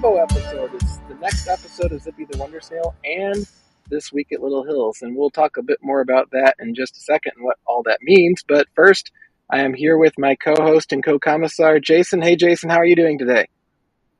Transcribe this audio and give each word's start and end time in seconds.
combo 0.00 0.22
episode. 0.22 0.72
It's 0.74 0.96
the 1.08 1.14
next 1.16 1.46
episode 1.46 1.92
of 1.92 2.00
Zippy 2.00 2.24
the 2.24 2.38
Wonder 2.38 2.60
Snail 2.62 2.94
and 3.04 3.46
This 3.90 4.10
Week 4.10 4.28
at 4.32 4.40
Little 4.40 4.64
Hills. 4.64 5.02
And 5.02 5.14
we'll 5.14 5.28
talk 5.28 5.58
a 5.58 5.62
bit 5.62 5.78
more 5.82 6.00
about 6.00 6.30
that 6.30 6.54
in 6.58 6.74
just 6.74 6.96
a 6.96 7.00
second 7.00 7.32
and 7.36 7.44
what 7.44 7.58
all 7.66 7.82
that 7.82 7.98
means. 8.00 8.42
But 8.46 8.66
first, 8.74 9.10
I 9.50 9.60
am 9.60 9.74
here 9.74 9.98
with 9.98 10.14
my 10.16 10.36
co 10.36 10.54
host 10.54 10.94
and 10.94 11.04
co 11.04 11.18
commissar, 11.18 11.80
Jason. 11.80 12.22
Hey, 12.22 12.34
Jason, 12.34 12.70
how 12.70 12.78
are 12.78 12.84
you 12.86 12.96
doing 12.96 13.18
today? 13.18 13.48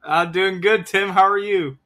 I'm 0.05 0.33
doing 0.33 0.61
good, 0.61 0.85
Tim. 0.85 1.09
How 1.09 1.27
are 1.27 1.39
you? 1.39 1.79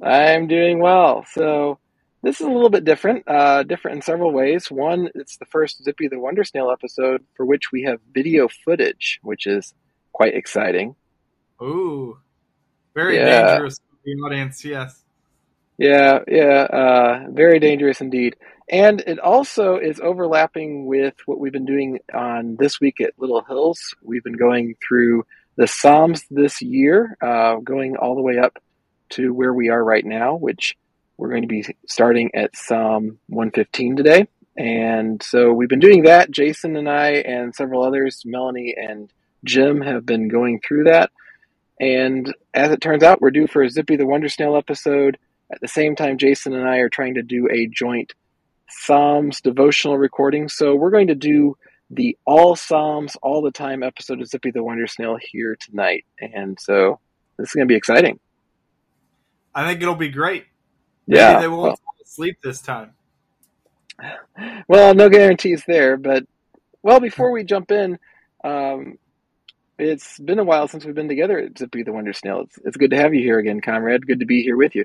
I'm 0.00 0.46
doing 0.46 0.78
well. 0.78 1.26
So, 1.30 1.78
this 2.22 2.40
is 2.40 2.46
a 2.46 2.50
little 2.50 2.70
bit 2.70 2.86
different, 2.86 3.24
uh, 3.26 3.64
different 3.64 3.96
in 3.96 4.02
several 4.02 4.32
ways. 4.32 4.70
One, 4.70 5.10
it's 5.14 5.36
the 5.36 5.46
first 5.46 5.84
Zippy 5.84 6.08
the 6.08 6.18
Wonder 6.18 6.44
Snail 6.44 6.70
episode 6.70 7.22
for 7.36 7.44
which 7.44 7.70
we 7.70 7.82
have 7.82 8.00
video 8.14 8.48
footage, 8.64 9.20
which 9.22 9.46
is 9.46 9.74
quite 10.12 10.34
exciting. 10.34 10.96
Ooh, 11.60 12.18
very 12.96 13.16
Yeah. 13.16 13.50
dangerous 13.52 13.78
for 13.78 13.96
the 14.04 14.12
audience. 14.24 14.64
Yes. 14.64 15.04
Yeah, 15.78 16.20
yeah, 16.26 16.62
uh, 16.72 17.26
very 17.30 17.60
dangerous 17.60 18.00
indeed. 18.00 18.34
And 18.68 19.00
it 19.06 19.18
also 19.20 19.76
is 19.76 20.00
overlapping 20.00 20.86
with 20.86 21.14
what 21.26 21.38
we've 21.38 21.52
been 21.52 21.66
doing 21.66 22.00
on 22.12 22.56
this 22.58 22.80
week 22.80 23.00
at 23.00 23.12
Little 23.18 23.42
Hills. 23.42 23.94
We've 24.02 24.24
been 24.24 24.38
going 24.38 24.74
through 24.86 25.24
the 25.56 25.66
Psalms 25.66 26.24
this 26.30 26.62
year, 26.62 27.16
uh, 27.20 27.56
going 27.56 27.96
all 27.96 28.14
the 28.16 28.22
way 28.22 28.38
up 28.38 28.58
to 29.10 29.32
where 29.34 29.52
we 29.52 29.68
are 29.68 29.84
right 29.84 30.04
now, 30.04 30.34
which 30.34 30.74
we're 31.18 31.28
going 31.28 31.42
to 31.42 31.48
be 31.48 31.64
starting 31.86 32.30
at 32.34 32.56
Psalm 32.56 33.18
115 33.28 33.96
today. 33.96 34.26
And 34.56 35.22
so 35.22 35.52
we've 35.52 35.68
been 35.68 35.78
doing 35.78 36.04
that. 36.04 36.30
Jason 36.30 36.76
and 36.76 36.88
I 36.88 37.10
and 37.10 37.54
several 37.54 37.84
others, 37.84 38.22
Melanie 38.24 38.74
and 38.76 39.12
Jim, 39.44 39.82
have 39.82 40.06
been 40.06 40.28
going 40.28 40.60
through 40.66 40.84
that. 40.84 41.10
And 41.80 42.32
as 42.54 42.70
it 42.72 42.80
turns 42.80 43.02
out, 43.02 43.20
we're 43.20 43.30
due 43.30 43.46
for 43.46 43.62
a 43.62 43.70
Zippy 43.70 43.96
the 43.96 44.06
Wonder 44.06 44.28
Snail 44.28 44.56
episode. 44.56 45.18
At 45.52 45.60
the 45.60 45.68
same 45.68 45.94
time, 45.94 46.18
Jason 46.18 46.54
and 46.54 46.68
I 46.68 46.78
are 46.78 46.88
trying 46.88 47.14
to 47.14 47.22
do 47.22 47.48
a 47.50 47.66
joint 47.66 48.14
Psalms 48.68 49.40
devotional 49.40 49.96
recording. 49.98 50.48
So 50.48 50.74
we're 50.74 50.90
going 50.90 51.06
to 51.08 51.14
do 51.14 51.56
the 51.90 52.16
all 52.26 52.56
Psalms 52.56 53.16
all 53.22 53.42
the 53.42 53.52
time 53.52 53.82
episode 53.82 54.20
of 54.20 54.26
Zippy 54.28 54.50
the 54.50 54.64
Wonder 54.64 54.86
Snail 54.86 55.16
here 55.20 55.56
tonight. 55.60 56.04
And 56.20 56.58
so 56.58 56.98
this 57.38 57.48
is 57.48 57.52
going 57.54 57.68
to 57.68 57.72
be 57.72 57.76
exciting. 57.76 58.18
I 59.54 59.66
think 59.68 59.82
it'll 59.82 59.94
be 59.94 60.08
great. 60.08 60.46
Maybe 61.06 61.20
Yeah. 61.20 61.40
they 61.40 61.48
won't 61.48 61.62
Well, 61.62 61.76
fall 61.76 61.94
asleep 62.02 62.38
this 62.42 62.60
time. 62.60 62.92
well, 64.68 64.94
no 64.94 65.08
guarantees 65.08 65.62
there, 65.66 65.96
but 65.96 66.24
well, 66.82 67.00
before 67.00 67.30
we 67.32 67.44
jump 67.44 67.70
in, 67.70 67.98
um, 68.44 68.98
it's 69.78 70.18
been 70.18 70.38
a 70.38 70.44
while 70.44 70.68
since 70.68 70.84
we've 70.84 70.94
been 70.94 71.08
together 71.08 71.38
at 71.38 71.58
Zippy 71.58 71.82
the 71.82 71.92
Wonder 71.92 72.12
Snail. 72.12 72.42
It's, 72.42 72.58
it's 72.64 72.76
good 72.76 72.90
to 72.90 72.96
have 72.96 73.14
you 73.14 73.20
here 73.20 73.38
again, 73.38 73.60
comrade. 73.60 74.06
Good 74.06 74.20
to 74.20 74.26
be 74.26 74.42
here 74.42 74.56
with 74.56 74.74
you. 74.74 74.84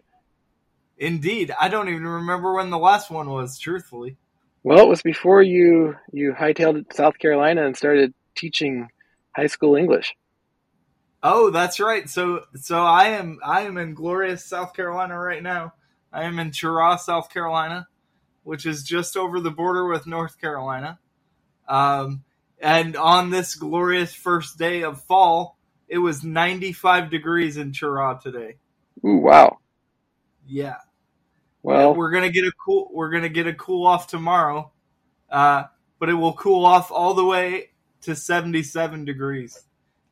Indeed. 0.97 1.51
I 1.59 1.67
don't 1.67 1.89
even 1.89 2.05
remember 2.05 2.53
when 2.53 2.69
the 2.69 2.77
last 2.77 3.09
one 3.09 3.29
was, 3.29 3.57
truthfully. 3.57 4.17
Well, 4.63 4.79
it 4.79 4.87
was 4.87 5.01
before 5.01 5.41
you 5.41 5.95
you 6.11 6.33
hightailed 6.33 6.93
South 6.93 7.17
Carolina 7.17 7.65
and 7.65 7.75
started 7.75 8.13
teaching 8.35 8.89
high 9.35 9.47
school 9.47 9.75
English. 9.75 10.13
Oh, 11.23 11.49
that's 11.49 11.79
right. 11.79 12.07
So 12.07 12.41
so 12.55 12.83
I 12.83 13.05
am 13.05 13.39
I 13.43 13.61
am 13.61 13.77
in 13.77 13.95
glorious 13.95 14.45
South 14.45 14.73
Carolina 14.73 15.17
right 15.17 15.41
now. 15.41 15.73
I 16.13 16.23
am 16.25 16.37
in 16.37 16.51
Cheraw, 16.51 16.99
South 16.99 17.31
Carolina, 17.31 17.87
which 18.43 18.65
is 18.67 18.83
just 18.83 19.17
over 19.17 19.39
the 19.39 19.49
border 19.49 19.87
with 19.87 20.05
North 20.05 20.39
Carolina. 20.39 20.99
Um, 21.67 22.23
and 22.61 22.95
on 22.95 23.31
this 23.31 23.55
glorious 23.55 24.13
first 24.13 24.57
day 24.57 24.83
of 24.83 25.01
fall, 25.01 25.57
it 25.87 25.97
was 25.97 26.23
95 26.23 27.09
degrees 27.09 27.57
in 27.57 27.71
Cheraw 27.71 28.21
today. 28.21 28.55
Ooh, 29.05 29.17
wow. 29.17 29.57
Yeah. 30.47 30.77
Well, 31.63 31.93
we're 31.93 32.11
gonna 32.11 32.31
get 32.31 32.45
a 32.45 32.51
cool 32.63 32.89
we're 32.91 33.11
gonna 33.11 33.29
get 33.29 33.45
a 33.47 33.53
cool 33.53 33.85
off 33.85 34.07
tomorrow, 34.07 34.71
uh, 35.29 35.65
but 35.99 36.09
it 36.09 36.15
will 36.15 36.33
cool 36.33 36.65
off 36.65 36.91
all 36.91 37.13
the 37.13 37.25
way 37.25 37.69
to 38.01 38.15
77 38.15 39.05
degrees. 39.05 39.63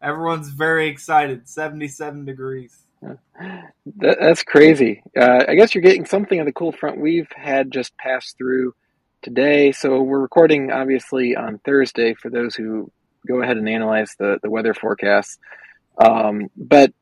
Everyone's 0.02 0.50
very 0.50 0.88
excited. 0.90 1.50
77 1.50 2.26
degrees. 2.26 2.78
that, 3.02 4.18
that's 4.20 4.44
crazy. 4.44 5.02
Uh, 5.18 5.46
I 5.48 5.56
guess 5.56 5.74
you're 5.74 5.82
getting 5.82 6.06
something 6.06 6.40
of 6.40 6.46
the 6.46 6.54
cool 6.54 6.72
front 6.72 7.00
we've 7.00 7.32
had 7.36 7.72
just 7.72 7.98
pass 7.98 8.34
through 8.34 8.76
today. 9.22 9.72
So 9.72 10.02
we're 10.02 10.20
recording 10.20 10.72
obviously 10.72 11.36
on 11.36 11.60
Thursday 11.60 12.14
for 12.14 12.30
those 12.30 12.56
who 12.56 12.92
go 13.28 13.42
ahead 13.42 13.58
and 13.58 13.68
analyze 13.68 14.16
the, 14.18 14.40
the 14.42 14.50
weather 14.50 14.74
forecasts. 14.74 15.38
Um, 15.98 16.50
but 16.56 16.94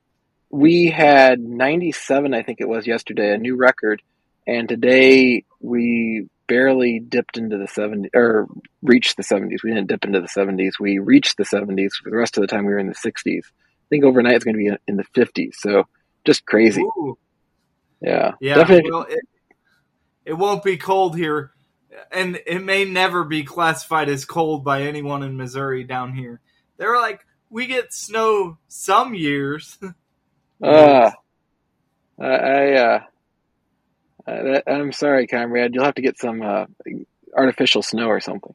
we 0.49 0.87
had 0.87 1.39
97, 1.39 2.33
I 2.33 2.43
think 2.43 2.61
it 2.61 2.67
was 2.67 2.87
yesterday, 2.87 3.33
a 3.33 3.37
new 3.37 3.55
record. 3.55 4.01
And 4.45 4.67
today 4.67 5.43
we 5.59 6.27
barely 6.47 6.99
dipped 6.99 7.37
into 7.37 7.57
the 7.57 7.65
70s 7.67 8.09
or 8.15 8.47
reached 8.81 9.17
the 9.17 9.23
70s. 9.23 9.63
We 9.63 9.71
didn't 9.71 9.87
dip 9.87 10.05
into 10.05 10.21
the 10.21 10.27
70s. 10.27 10.79
We 10.79 10.99
reached 10.99 11.37
the 11.37 11.43
70s. 11.43 11.91
For 12.01 12.09
the 12.09 12.15
rest 12.15 12.37
of 12.37 12.41
the 12.41 12.47
time, 12.47 12.65
we 12.65 12.71
were 12.71 12.79
in 12.79 12.87
the 12.87 12.95
60s. 12.95 13.43
I 13.43 13.89
think 13.89 14.03
overnight 14.03 14.35
it's 14.35 14.45
going 14.45 14.55
to 14.55 14.59
be 14.59 14.75
in 14.87 14.97
the 14.97 15.03
50s. 15.15 15.55
So 15.55 15.83
just 16.25 16.45
crazy. 16.45 16.81
Ooh. 16.81 17.17
Yeah. 18.01 18.33
Yeah, 18.39 18.55
Definitely. 18.55 18.91
well, 18.91 19.05
it, 19.09 19.19
it 20.25 20.33
won't 20.33 20.63
be 20.63 20.77
cold 20.77 21.15
here, 21.15 21.51
and 22.11 22.39
it 22.45 22.63
may 22.63 22.85
never 22.85 23.23
be 23.23 23.43
classified 23.43 24.09
as 24.09 24.25
cold 24.25 24.63
by 24.63 24.83
anyone 24.83 25.23
in 25.23 25.37
Missouri 25.37 25.83
down 25.83 26.13
here. 26.13 26.41
They're 26.77 26.97
like, 26.97 27.25
we 27.49 27.67
get 27.67 27.93
snow 27.93 28.57
some 28.67 29.13
years. 29.13 29.77
Uh, 30.61 31.11
I, 32.19 32.25
I, 32.25 32.73
uh, 32.73 32.99
that, 34.25 34.63
I'm 34.67 34.91
sorry, 34.91 35.27
comrade. 35.27 35.73
You'll 35.73 35.85
have 35.85 35.95
to 35.95 36.01
get 36.01 36.19
some 36.19 36.41
uh, 36.41 36.65
artificial 37.35 37.81
snow 37.81 38.07
or 38.07 38.19
something. 38.19 38.53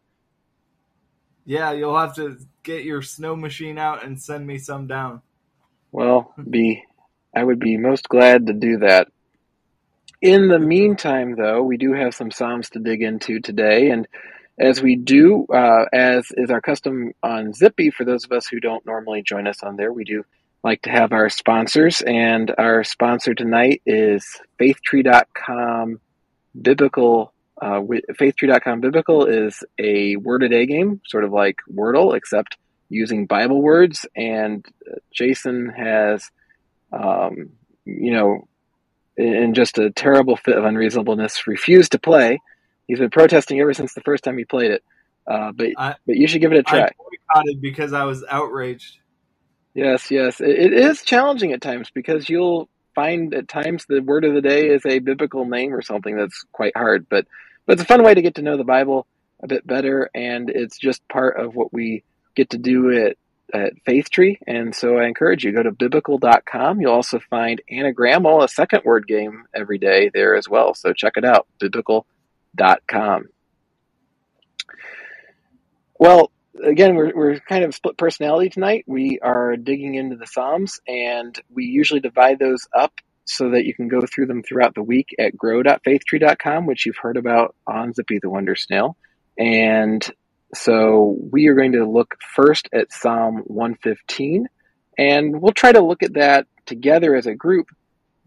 yeah, 1.44 1.72
you'll 1.72 1.98
have 1.98 2.14
to 2.16 2.38
get 2.62 2.84
your 2.84 3.02
snow 3.02 3.36
machine 3.36 3.78
out 3.78 4.04
and 4.04 4.20
send 4.20 4.46
me 4.46 4.58
some 4.58 4.86
down. 4.86 5.22
Well, 5.90 6.34
be 6.48 6.82
I 7.34 7.42
would 7.42 7.58
be 7.58 7.76
most 7.76 8.08
glad 8.08 8.46
to 8.46 8.52
do 8.52 8.78
that. 8.78 9.08
In 10.22 10.46
the 10.46 10.60
meantime, 10.60 11.34
though, 11.34 11.64
we 11.64 11.76
do 11.76 11.94
have 11.94 12.14
some 12.14 12.30
psalms 12.30 12.70
to 12.70 12.78
dig 12.78 13.02
into 13.02 13.40
today, 13.40 13.90
and 13.90 14.06
as 14.56 14.80
we 14.80 14.94
do, 14.94 15.46
uh, 15.52 15.86
as 15.92 16.28
is 16.36 16.48
our 16.48 16.60
custom 16.60 17.12
on 17.24 17.52
Zippy, 17.52 17.90
for 17.90 18.04
those 18.04 18.24
of 18.24 18.30
us 18.30 18.46
who 18.46 18.60
don't 18.60 18.86
normally 18.86 19.22
join 19.22 19.48
us 19.48 19.64
on 19.64 19.74
there, 19.74 19.92
we 19.92 20.04
do 20.04 20.22
like 20.62 20.80
to 20.82 20.90
have 20.90 21.10
our 21.12 21.28
sponsors, 21.28 22.02
and 22.02 22.54
our 22.56 22.84
sponsor 22.84 23.34
tonight 23.34 23.82
is 23.84 24.24
FaithTree.com 24.60 26.00
Biblical. 26.60 27.32
Uh, 27.60 27.80
FaithTree.com 27.80 28.80
Biblical 28.80 29.26
is 29.26 29.64
a 29.80 30.14
word 30.16 30.44
a 30.44 30.48
day 30.48 30.66
game, 30.66 31.00
sort 31.04 31.24
of 31.24 31.32
like 31.32 31.56
Wordle, 31.68 32.16
except 32.16 32.56
using 32.88 33.26
Bible 33.26 33.60
words. 33.60 34.06
And 34.14 34.64
uh, 34.88 34.98
Jason 35.12 35.70
has, 35.70 36.30
um, 36.92 37.50
you 37.84 38.12
know, 38.12 38.46
in 39.16 39.54
just 39.54 39.78
a 39.78 39.90
terrible 39.90 40.36
fit 40.36 40.56
of 40.56 40.64
unreasonableness, 40.64 41.46
refused 41.46 41.92
to 41.92 41.98
play. 41.98 42.40
He's 42.86 42.98
been 42.98 43.10
protesting 43.10 43.60
ever 43.60 43.74
since 43.74 43.94
the 43.94 44.00
first 44.02 44.24
time 44.24 44.38
he 44.38 44.44
played 44.44 44.70
it. 44.72 44.82
Uh, 45.26 45.52
but 45.52 45.68
I- 45.78 45.94
but 46.06 46.16
you 46.16 46.26
should 46.26 46.40
give 46.40 46.52
it 46.52 46.58
a 46.58 46.62
try. 46.62 46.80
I 46.84 46.90
boycotted 47.34 47.60
because 47.60 47.92
I 47.92 48.04
was 48.04 48.24
outraged. 48.28 48.98
Yes, 49.74 50.10
yes. 50.10 50.40
It, 50.40 50.50
it 50.50 50.72
is 50.72 51.02
challenging 51.02 51.52
at 51.52 51.60
times 51.62 51.90
because 51.94 52.28
you'll 52.28 52.68
find 52.94 53.32
at 53.34 53.48
times 53.48 53.86
the 53.88 54.00
word 54.00 54.24
of 54.24 54.34
the 54.34 54.42
day 54.42 54.68
is 54.68 54.84
a 54.84 54.98
biblical 54.98 55.44
name 55.46 55.72
or 55.72 55.80
something 55.80 56.16
that's 56.16 56.44
quite 56.52 56.76
hard. 56.76 57.06
But 57.08 57.26
but 57.66 57.74
it's 57.74 57.82
a 57.82 57.86
fun 57.86 58.02
way 58.02 58.12
to 58.14 58.22
get 58.22 58.34
to 58.34 58.42
know 58.42 58.56
the 58.56 58.64
Bible 58.64 59.06
a 59.42 59.46
bit 59.46 59.66
better, 59.66 60.10
and 60.14 60.50
it's 60.50 60.78
just 60.78 61.06
part 61.08 61.38
of 61.38 61.54
what 61.54 61.72
we 61.72 62.04
get 62.34 62.50
to 62.50 62.58
do 62.58 62.90
at 63.06 63.16
at 63.52 63.72
Faith 63.84 64.10
Tree. 64.10 64.38
And 64.46 64.74
so 64.74 64.98
I 64.98 65.06
encourage 65.06 65.44
you 65.44 65.52
go 65.52 65.62
to 65.62 65.72
biblical.com. 65.72 66.80
You'll 66.80 66.92
also 66.92 67.20
find 67.30 67.60
Anagrammal, 67.70 68.42
a 68.42 68.48
second 68.48 68.82
word 68.84 69.06
game 69.06 69.44
every 69.54 69.78
day 69.78 70.10
there 70.12 70.36
as 70.36 70.48
well. 70.48 70.74
So 70.74 70.92
check 70.92 71.14
it 71.16 71.24
out, 71.24 71.46
biblical.com. 71.60 73.28
Well, 75.98 76.30
again, 76.64 76.96
we're, 76.96 77.12
we're 77.14 77.40
kind 77.40 77.64
of 77.64 77.74
split 77.74 77.96
personality 77.96 78.50
tonight. 78.50 78.84
We 78.86 79.20
are 79.20 79.56
digging 79.56 79.94
into 79.94 80.16
the 80.16 80.26
Psalms, 80.26 80.80
and 80.86 81.38
we 81.52 81.64
usually 81.64 82.00
divide 82.00 82.38
those 82.38 82.66
up 82.74 82.92
so 83.24 83.50
that 83.50 83.64
you 83.64 83.74
can 83.74 83.88
go 83.88 84.00
through 84.00 84.26
them 84.26 84.42
throughout 84.42 84.74
the 84.74 84.82
week 84.82 85.14
at 85.18 85.36
grow.faithtree.com, 85.36 86.66
which 86.66 86.86
you've 86.86 86.96
heard 86.96 87.16
about 87.16 87.54
on 87.66 87.92
Zippy 87.92 88.18
the 88.20 88.28
Wonder 88.28 88.56
Snail. 88.56 88.96
And 89.38 90.04
so 90.54 91.16
we 91.30 91.48
are 91.48 91.54
going 91.54 91.72
to 91.72 91.88
look 91.88 92.16
first 92.34 92.68
at 92.72 92.92
Psalm 92.92 93.42
115, 93.46 94.48
and 94.98 95.40
we'll 95.40 95.52
try 95.52 95.72
to 95.72 95.82
look 95.82 96.02
at 96.02 96.14
that 96.14 96.46
together 96.66 97.14
as 97.16 97.26
a 97.26 97.34
group 97.34 97.68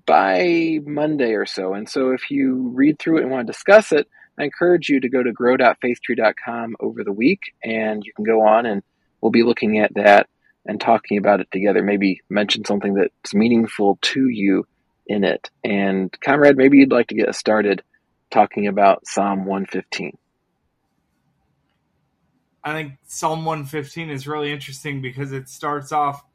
by 0.06 0.80
Monday 0.86 1.34
or 1.34 1.46
so. 1.46 1.74
And 1.74 1.90
so 1.90 2.12
if 2.12 2.30
you 2.32 2.72
read 2.74 3.00
through 3.00 3.20
it 3.20 3.24
and 3.24 3.32
want 3.32 3.48
to 3.48 3.52
discuss 3.52 3.92
it, 3.92 4.08
I 4.38 4.44
encourage 4.44 4.90
you 4.90 5.00
to 5.00 5.10
go 5.10 5.24
to 5.24 5.32
grow.faithtree.com 5.32 6.76
over 6.80 7.04
the 7.04 7.14
week, 7.14 7.54
and 7.64 8.04
you 8.04 8.12
can 8.14 8.26
go 8.26 8.42
on 8.42 8.66
and 8.66 8.84
we'll 9.22 9.32
be 9.32 9.44
looking 9.44 9.80
at 9.80 9.94
that 9.96 10.28
and 10.66 10.82
talking 10.82 11.18
about 11.18 11.40
it 11.40 11.48
together. 11.52 11.84
Maybe 11.84 12.22
mention 12.30 12.66
something 12.66 12.96
that's 12.96 13.34
meaningful 13.34 13.98
to 14.02 14.28
you 14.28 14.68
in 15.08 15.24
it. 15.24 15.50
And 15.64 16.12
comrade, 16.22 16.58
maybe 16.58 16.78
you'd 16.78 16.92
like 16.92 17.08
to 17.08 17.16
get 17.16 17.30
us 17.30 17.38
started 17.38 17.84
talking 18.32 18.68
about 18.68 19.08
Psalm 19.08 19.46
115. 19.46 20.18
I 22.66 22.74
think 22.74 22.94
Psalm 23.06 23.46
115 23.46 24.10
is 24.10 24.28
really 24.28 24.52
interesting 24.52 25.00
because 25.00 25.32
it 25.32 25.48
starts 25.48 25.92
off, 25.92 26.26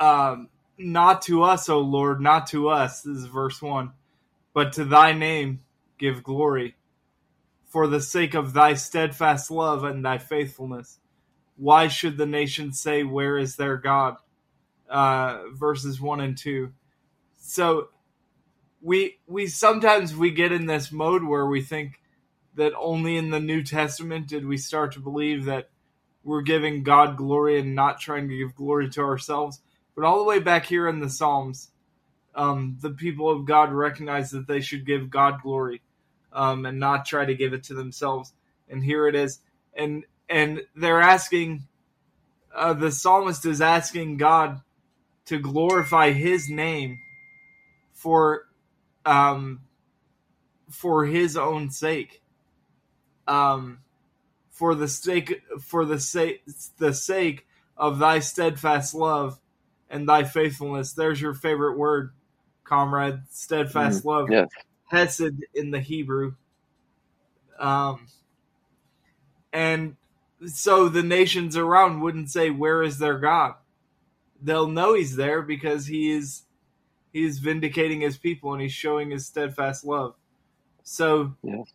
um, 0.00 0.48
not 0.76 1.22
to 1.22 1.44
us, 1.44 1.68
O 1.68 1.78
Lord, 1.78 2.20
not 2.20 2.48
to 2.48 2.68
us. 2.68 3.02
This 3.02 3.18
is 3.18 3.26
verse 3.26 3.62
1. 3.62 3.92
But 4.52 4.72
to 4.72 4.84
thy 4.84 5.12
name 5.12 5.60
give 5.96 6.24
glory, 6.24 6.74
for 7.66 7.86
the 7.86 8.00
sake 8.00 8.34
of 8.34 8.52
thy 8.52 8.74
steadfast 8.74 9.48
love 9.48 9.84
and 9.84 10.04
thy 10.04 10.18
faithfulness. 10.18 10.98
Why 11.56 11.86
should 11.86 12.16
the 12.18 12.26
nations 12.26 12.80
say, 12.80 13.04
Where 13.04 13.38
is 13.38 13.54
their 13.54 13.76
God? 13.76 14.16
Uh, 14.90 15.42
verses 15.52 16.00
1 16.00 16.20
and 16.20 16.36
2. 16.36 16.72
So 17.38 17.90
we 18.82 19.18
we 19.26 19.46
sometimes 19.46 20.16
we 20.16 20.32
get 20.32 20.52
in 20.52 20.66
this 20.66 20.90
mode 20.90 21.22
where 21.22 21.46
we 21.46 21.62
think 21.62 22.00
that 22.56 22.72
only 22.78 23.16
in 23.16 23.30
the 23.30 23.40
New 23.40 23.62
Testament 23.62 24.26
did 24.26 24.46
we 24.46 24.56
start 24.56 24.92
to 24.92 25.00
believe 25.00 25.44
that 25.44 25.68
we're 26.24 26.42
giving 26.42 26.82
God 26.82 27.16
glory 27.16 27.60
and 27.60 27.74
not 27.74 28.00
trying 28.00 28.28
to 28.28 28.36
give 28.36 28.56
glory 28.56 28.90
to 28.90 29.02
ourselves. 29.02 29.60
But 29.94 30.04
all 30.04 30.18
the 30.18 30.24
way 30.24 30.40
back 30.40 30.66
here 30.66 30.88
in 30.88 30.98
the 30.98 31.08
Psalms, 31.08 31.70
um, 32.34 32.78
the 32.80 32.90
people 32.90 33.30
of 33.30 33.44
God 33.44 33.72
recognize 33.72 34.30
that 34.30 34.46
they 34.48 34.60
should 34.60 34.84
give 34.84 35.10
God 35.10 35.40
glory 35.42 35.82
um, 36.32 36.66
and 36.66 36.80
not 36.80 37.06
try 37.06 37.24
to 37.24 37.34
give 37.34 37.52
it 37.52 37.64
to 37.64 37.74
themselves. 37.74 38.32
And 38.68 38.82
here 38.82 39.06
it 39.06 39.14
is, 39.14 39.38
and 39.74 40.04
and 40.28 40.62
they're 40.74 41.00
asking, 41.00 41.62
uh, 42.54 42.74
the 42.74 42.90
psalmist 42.90 43.46
is 43.46 43.60
asking 43.60 44.16
God 44.16 44.60
to 45.26 45.38
glorify 45.38 46.10
His 46.10 46.50
name 46.50 46.98
for 47.92 48.48
um, 49.06 49.60
for 50.68 51.06
His 51.06 51.36
own 51.36 51.70
sake 51.70 52.20
um, 53.26 53.80
for 54.50 54.74
the 54.74 54.88
sake 54.88 55.42
for 55.60 55.84
the 55.84 56.00
sake 56.00 56.42
the 56.78 56.94
sake 56.94 57.46
of 57.76 57.98
thy 57.98 58.18
steadfast 58.20 58.94
love 58.94 59.38
and 59.90 60.08
thy 60.08 60.24
faithfulness. 60.24 60.92
There's 60.92 61.20
your 61.20 61.34
favorite 61.34 61.76
word, 61.76 62.12
comrade. 62.64 63.20
Steadfast 63.30 64.02
mm, 64.02 64.06
love. 64.06 64.30
Yes. 64.30 64.48
Hesed 64.86 65.44
in 65.54 65.70
the 65.70 65.80
Hebrew. 65.80 66.34
Um, 67.58 68.06
and 69.52 69.96
so 70.46 70.88
the 70.88 71.02
nations 71.02 71.56
around 71.56 72.00
wouldn't 72.00 72.30
say, 72.30 72.50
"Where 72.50 72.82
is 72.82 72.98
their 72.98 73.18
God?" 73.18 73.54
They'll 74.42 74.68
know 74.68 74.94
He's 74.94 75.16
there 75.16 75.42
because 75.42 75.86
He 75.86 76.10
is 76.10 76.42
He 77.12 77.24
is 77.24 77.38
vindicating 77.38 78.00
His 78.00 78.16
people 78.16 78.52
and 78.52 78.62
He's 78.62 78.72
showing 78.72 79.10
His 79.10 79.26
steadfast 79.26 79.84
love. 79.84 80.14
So 80.82 81.34
yes. 81.42 81.72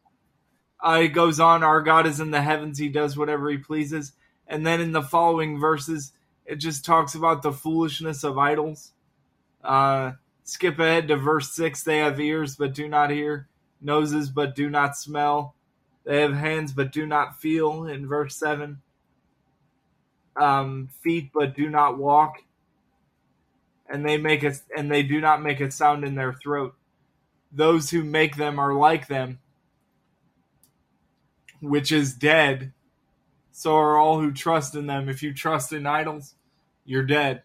Uh, 0.83 1.01
it 1.03 1.09
goes 1.09 1.39
on, 1.39 1.63
our 1.63 1.81
God 1.81 2.07
is 2.07 2.19
in 2.19 2.31
the 2.31 2.41
heavens, 2.41 2.79
he 2.79 2.89
does 2.89 3.17
whatever 3.17 3.49
he 3.49 3.57
pleases. 3.57 4.13
And 4.47 4.65
then 4.65 4.81
in 4.81 4.91
the 4.91 5.03
following 5.03 5.59
verses, 5.59 6.11
it 6.45 6.55
just 6.55 6.83
talks 6.83 7.13
about 7.13 7.43
the 7.43 7.51
foolishness 7.51 8.23
of 8.23 8.37
idols. 8.37 8.91
Uh, 9.63 10.13
skip 10.43 10.79
ahead 10.79 11.07
to 11.07 11.15
verse 11.17 11.51
6 11.51 11.83
they 11.83 11.99
have 11.99 12.19
ears 12.19 12.55
but 12.55 12.73
do 12.73 12.87
not 12.87 13.11
hear, 13.11 13.47
noses 13.79 14.29
but 14.29 14.55
do 14.55 14.69
not 14.69 14.97
smell, 14.97 15.53
they 16.03 16.21
have 16.21 16.33
hands 16.33 16.73
but 16.73 16.91
do 16.91 17.05
not 17.05 17.39
feel. 17.39 17.85
In 17.85 18.07
verse 18.07 18.35
7, 18.35 18.81
um, 20.35 20.89
feet 21.03 21.29
but 21.31 21.55
do 21.55 21.69
not 21.69 21.99
walk, 21.99 22.43
and 23.87 24.03
they 24.03 24.17
make 24.17 24.43
it 24.43 24.59
and 24.75 24.91
they 24.91 25.03
do 25.03 25.21
not 25.21 25.43
make 25.43 25.61
a 25.61 25.69
sound 25.69 26.03
in 26.03 26.15
their 26.15 26.33
throat. 26.33 26.73
Those 27.51 27.91
who 27.91 28.03
make 28.03 28.35
them 28.37 28.57
are 28.57 28.73
like 28.73 29.07
them 29.07 29.39
which 31.61 31.91
is 31.91 32.13
dead. 32.13 32.73
So 33.51 33.75
are 33.75 33.97
all 33.97 34.19
who 34.19 34.31
trust 34.31 34.75
in 34.75 34.87
them. 34.87 35.07
If 35.07 35.23
you 35.23 35.33
trust 35.33 35.71
in 35.73 35.85
idols, 35.85 36.35
you're 36.85 37.05
dead. 37.05 37.43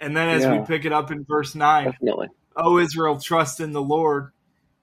And 0.00 0.16
then 0.16 0.28
as 0.28 0.42
yeah. 0.42 0.58
we 0.58 0.66
pick 0.66 0.84
it 0.84 0.92
up 0.92 1.10
in 1.10 1.24
verse 1.24 1.54
9, 1.54 1.84
Definitely. 1.84 2.28
O 2.56 2.78
Israel, 2.78 3.18
trust 3.18 3.60
in 3.60 3.72
the 3.72 3.82
Lord. 3.82 4.30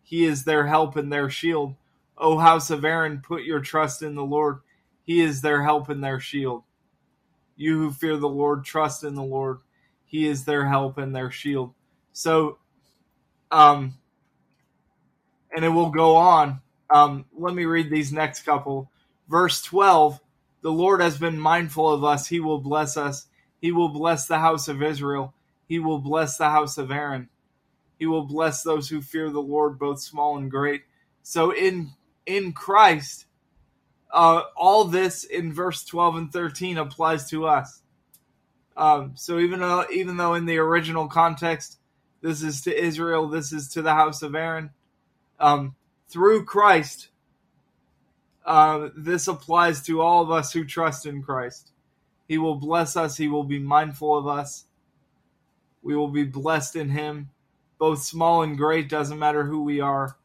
He 0.04 0.25
is 0.25 0.44
their 0.44 0.68
help 0.68 0.96
and 0.96 1.12
their 1.12 1.30
shield. 1.30 1.75
O 2.18 2.38
house 2.38 2.69
of 2.69 2.84
Aaron, 2.84 3.22
put 3.22 3.44
your 3.44 3.60
trust 3.60 4.02
in 4.02 4.16
the 4.16 4.24
Lord. 4.24 4.60
He 5.04 5.22
is 5.22 5.42
their 5.42 5.63
help 5.63 5.90
and 5.90 6.04
their 6.04 6.19
shield. 6.19 6.63
You 7.56 7.78
who 7.78 7.92
fear 7.92 8.18
the 8.18 8.28
Lord, 8.28 8.63
trust 8.63 9.04
in 9.04 9.16
the 9.16 9.24
Lord. 9.24 9.60
He 10.06 10.28
is 10.28 10.46
their 10.46 10.68
help 10.68 10.98
and 10.98 11.16
their 11.16 11.31
shield. 11.31 11.74
So, 12.12 12.58
um, 13.52 13.96
and 15.56 15.65
it 15.65 15.69
will 15.69 15.89
go 15.89 16.15
on. 16.15 16.62
Um, 16.89 17.25
let 17.38 17.53
me 17.53 17.65
read 17.65 17.89
these 17.89 18.12
next 18.12 18.44
couple. 18.44 18.92
Verse 19.30 19.62
12 19.62 20.19
The 20.62 20.71
Lord 20.71 21.01
has 21.01 21.18
been 21.18 21.39
mindful 21.39 21.89
of 21.89 22.03
us. 22.03 22.27
He 22.27 22.39
will 22.39 22.59
bless 22.59 22.98
us. 22.98 23.27
He 23.62 23.71
will 23.71 23.89
bless 23.89 24.25
the 24.25 24.39
house 24.39 24.68
of 24.68 24.81
Israel. 24.81 25.33
He 25.68 25.80
will 25.80 26.00
bless 26.00 26.38
the 26.38 26.50
house 26.50 26.77
of 26.77 26.92
Aaron. 26.92 27.30
He 27.98 28.06
will 28.07 28.25
bless 28.25 28.63
those 28.63 28.89
who 28.89 29.01
fear 29.01 29.29
the 29.29 29.41
Lord, 29.41 29.77
both 29.77 30.01
small 30.01 30.38
and 30.38 30.50
great. 30.50 30.84
So 31.24 31.51
in 31.51 31.91
in 32.25 32.51
Christ, 32.53 33.25
uh, 34.12 34.43
all 34.55 34.86
this 34.86 35.24
in 35.24 35.53
verse 35.53 35.86
12 35.86 36.15
and 36.15 36.34
13 36.34 36.77
applies 36.77 37.29
to 37.29 37.46
us. 37.46 37.81
Um, 38.75 39.13
so 39.15 39.39
even 39.39 39.60
though 39.60 39.86
even 39.93 40.17
though 40.17 40.34
in 40.34 40.46
the 40.46 40.58
original 40.58 41.08
context 41.08 41.77
this 42.22 42.41
is 42.41 42.62
to 42.62 42.77
Israel, 42.77 43.27
this 43.27 43.51
is 43.51 43.70
to 43.70 43.81
the 43.81 43.93
house 43.93 44.22
of 44.22 44.36
Aaron 44.36 44.72
um, 45.41 45.75
through 46.07 46.45
Christ, 46.45 47.10
uh, 48.45 48.89
this 48.95 49.27
applies 49.27 49.81
to 49.83 50.01
all 50.01 50.21
of 50.21 50.31
us 50.31 50.53
who 50.53 50.63
trust 50.63 51.05
in 51.05 51.24
Christ. 51.24 51.71
He 52.27 52.38
will 52.38 52.55
bless 52.55 52.95
us, 52.95 53.17
He 53.17 53.27
will 53.27 53.43
be 53.43 53.60
mindful 53.60 54.17
of 54.17 54.27
us. 54.27 54.65
We 55.83 55.95
will 55.95 56.10
be 56.10 56.24
blessed 56.24 56.75
in 56.75 56.91
Him, 56.91 57.29
both 57.79 58.03
small 58.03 58.43
and 58.43 58.57
great, 58.57 58.88
doesn't 58.88 59.19
matter 59.19 59.45
who 59.45 59.63
we 59.63 59.81
are. 59.81 60.15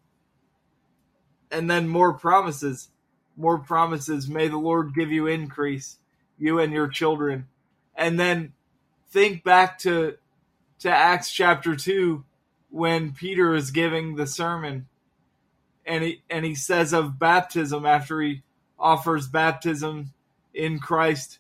And 1.51 1.71
then 1.71 1.89
more 1.89 2.13
promises. 2.13 2.91
More 3.37 3.59
promises. 3.59 4.29
May 4.29 4.49
the 4.49 4.59
Lord 4.59 4.95
give 4.95 5.11
you 5.11 5.27
increase, 5.27 5.99
you 6.39 6.59
and 6.59 6.73
your 6.73 6.89
children. 6.89 7.47
And 7.95 8.21
then 8.21 8.53
think 9.11 9.43
back 9.45 9.79
to 9.81 10.19
to 10.81 10.91
Acts 10.91 11.33
chapter 11.33 11.75
2 11.75 12.23
when 12.71 13.13
Peter 13.13 13.55
is 13.55 13.71
giving 13.71 14.17
the 14.17 14.27
sermon 14.27 14.87
and 15.87 16.03
he 16.03 16.23
and 16.29 16.45
he 16.45 16.55
says 16.55 16.93
of 16.93 17.19
baptism 17.19 17.87
after 17.87 18.21
he 18.21 18.43
offers 18.79 19.29
baptism 19.29 20.13
in 20.53 20.79
Christ 20.79 21.39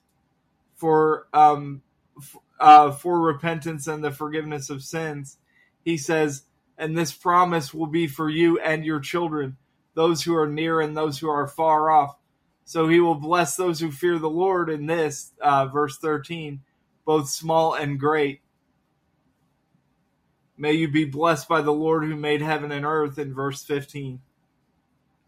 for 0.76 1.26
um 1.33 1.83
f- 2.17 2.37
uh, 2.59 2.91
for 2.91 3.21
repentance 3.21 3.87
and 3.87 4.03
the 4.03 4.11
forgiveness 4.11 4.71
of 4.71 4.83
sins. 4.83 5.38
He 5.85 5.99
says, 5.99 6.45
and 6.79 6.97
this 6.97 7.12
promise 7.12 7.75
will 7.75 7.87
be 7.87 8.07
for 8.07 8.31
you 8.31 8.59
and 8.59 8.85
your 8.85 9.00
children, 9.00 9.57
those 9.95 10.23
who 10.23 10.35
are 10.35 10.49
near 10.49 10.81
and 10.81 10.97
those 10.97 11.19
who 11.19 11.29
are 11.29 11.47
far 11.47 11.91
off. 11.91 12.17
So 12.65 12.88
he 12.88 12.99
will 12.99 13.15
bless 13.15 13.57
those 13.57 13.81
who 13.81 13.93
fear 13.93 14.19
the 14.19 14.31
Lord 14.31 14.71
in 14.71 14.87
this, 14.87 15.33
uh, 15.41 15.67
verse 15.67 15.99
13, 15.99 16.62
both 17.05 17.29
small 17.29 17.75
and 17.75 18.00
great. 18.00 18.41
May 20.57 20.73
you 20.73 20.88
be 20.88 21.05
blessed 21.05 21.49
by 21.49 21.61
the 21.61 21.73
Lord 21.73 22.05
who 22.05 22.17
made 22.17 22.41
heaven 22.41 22.73
and 22.73 22.85
earth 22.85 23.19
in 23.19 23.35
verse 23.35 23.62
15 23.62 24.21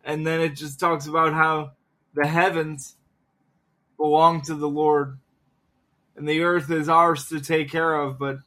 and 0.09 0.27
then 0.27 0.41
it 0.41 0.57
just 0.57 0.81
talks 0.81 1.07
about 1.07 1.35
how 1.35 1.73
the 2.15 2.27
heavens 2.27 2.97
belong 3.99 4.41
to 4.41 4.55
the 4.55 4.69
Lord 4.69 5.19
and 6.17 6.27
the 6.27 6.41
earth 6.41 6.71
is 6.71 6.89
ours 6.89 7.29
to 7.29 7.41
take 7.41 7.71
care 7.71 7.95
of, 7.95 8.19
but 8.19 8.39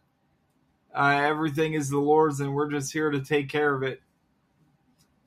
uh, 0.94 1.22
everything 1.24 1.75
is 1.75 1.89
the 1.89 2.00
Lord's 2.00 2.39
and 2.39 2.56
we're 2.56 2.72
just 2.72 2.91
here 2.91 3.12
to 3.12 3.22
take 3.22 3.48
care 3.48 3.75
of 3.75 3.84
it. 3.84 4.01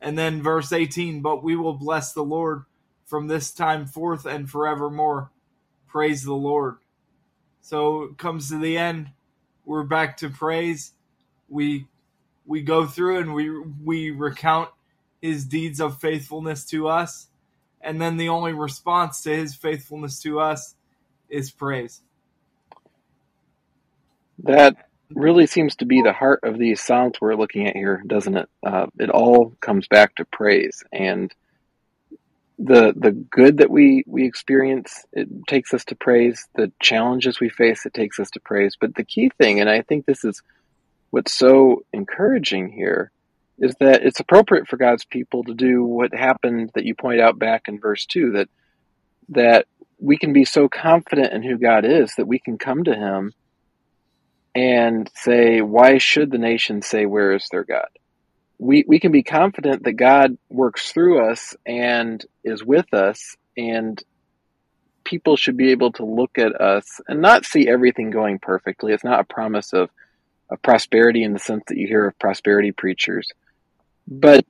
And 0.00 0.18
then 0.18 0.42
verse 0.42 0.72
18, 0.72 1.22
but 1.22 1.44
we 1.44 1.54
will 1.54 1.74
bless 1.74 2.12
the 2.12 2.24
Lord 2.24 2.64
from 3.06 3.28
this 3.28 3.52
time 3.52 3.86
forth 3.86 4.26
and 4.26 4.50
forevermore. 4.50 5.30
Praise 5.86 6.24
the 6.24 6.34
Lord. 6.34 6.78
So 7.60 8.02
it 8.02 8.18
comes 8.18 8.48
to 8.48 8.58
the 8.58 8.76
end. 8.76 9.12
We're 9.64 9.84
back 9.84 10.16
to 10.18 10.28
praise. 10.28 10.94
We 11.48 11.86
we 12.44 12.60
go 12.60 12.86
through 12.86 13.20
and 13.20 13.32
we 13.32 13.56
we 13.82 14.10
recount 14.10 14.70
his 15.24 15.46
deeds 15.46 15.80
of 15.80 15.98
faithfulness 15.98 16.66
to 16.66 16.86
us. 16.86 17.28
And 17.80 17.98
then 18.00 18.18
the 18.18 18.28
only 18.28 18.52
response 18.52 19.22
to 19.22 19.34
his 19.34 19.54
faithfulness 19.54 20.20
to 20.20 20.38
us 20.38 20.74
is 21.30 21.50
praise. 21.50 22.02
That 24.40 24.76
really 25.08 25.46
seems 25.46 25.76
to 25.76 25.86
be 25.86 26.02
the 26.02 26.12
heart 26.12 26.40
of 26.42 26.58
these 26.58 26.82
Psalms 26.82 27.14
we're 27.22 27.36
looking 27.36 27.66
at 27.66 27.74
here, 27.74 28.02
doesn't 28.06 28.36
it? 28.36 28.48
Uh, 28.66 28.86
it 28.98 29.08
all 29.08 29.56
comes 29.62 29.88
back 29.88 30.14
to 30.16 30.26
praise. 30.26 30.84
And 30.92 31.32
the 32.58 32.92
the 32.94 33.10
good 33.10 33.56
that 33.58 33.70
we 33.70 34.04
we 34.06 34.26
experience 34.26 35.06
it 35.12 35.26
takes 35.48 35.74
us 35.74 35.84
to 35.86 35.96
praise 35.96 36.46
the 36.54 36.70
challenges 36.80 37.40
we 37.40 37.48
face 37.48 37.84
it 37.84 37.92
takes 37.92 38.20
us 38.20 38.30
to 38.30 38.38
praise 38.38 38.76
but 38.80 38.94
the 38.94 39.02
key 39.02 39.28
thing 39.38 39.58
and 39.58 39.68
i 39.68 39.82
think 39.82 40.06
this 40.06 40.24
is 40.24 40.40
what's 41.10 41.32
so 41.32 41.82
encouraging 41.92 42.70
here 42.70 43.10
is 43.58 43.75
that 43.80 44.04
it's 44.04 44.20
appropriate 44.20 44.68
for 44.68 44.76
god's 44.76 45.04
people 45.04 45.44
to 45.44 45.54
do 45.54 45.84
what 45.84 46.14
happened 46.14 46.70
that 46.75 46.84
you 46.84 46.94
point 46.94 47.20
out 47.20 47.38
back 47.38 47.68
in 47.68 47.78
verse 47.78 48.06
2 48.06 48.32
that 48.32 48.49
that 49.30 49.66
we 49.99 50.18
can 50.18 50.32
be 50.32 50.44
so 50.44 50.68
confident 50.68 51.32
in 51.32 51.42
who 51.42 51.58
god 51.58 51.84
is 51.84 52.12
that 52.16 52.26
we 52.26 52.38
can 52.38 52.58
come 52.58 52.84
to 52.84 52.94
him 52.94 53.32
and 54.54 55.11
say 55.14 55.61
why 55.61 55.99
should 55.99 56.30
the 56.30 56.38
nations 56.38 56.87
say 56.87 57.06
where 57.06 57.32
is 57.32 57.49
their 57.50 57.64
god 57.64 57.88
we, 58.58 58.84
we 58.87 59.00
can 59.00 59.12
be 59.12 59.23
confident 59.23 59.84
that 59.84 59.94
God 59.94 60.38
works 60.49 60.92
through 60.92 61.30
us 61.30 61.56
and 61.66 62.25
is 62.44 62.64
with 62.64 62.92
us, 62.94 63.37
and 63.56 64.00
people 65.04 65.37
should 65.37 65.56
be 65.56 65.70
able 65.73 65.92
to 65.92 66.04
look 66.04 66.38
at 66.38 66.58
us 66.61 67.00
and 67.08 67.20
not 67.20 67.44
see 67.44 67.68
everything 67.68 68.11
going 68.11 68.38
perfectly. 68.38 68.92
It's 68.92 69.04
not 69.04 69.20
a 69.20 69.25
promise 69.25 69.73
of, 69.73 69.90
of 70.50 70.62
prosperity 70.62 71.25
in 71.25 71.32
the 71.32 71.38
sense 71.38 71.64
that 71.68 71.76
you 71.76 71.87
hear 71.87 72.06
of 72.06 72.18
prosperity 72.18 72.73
preachers, 72.73 73.30
but 74.06 74.44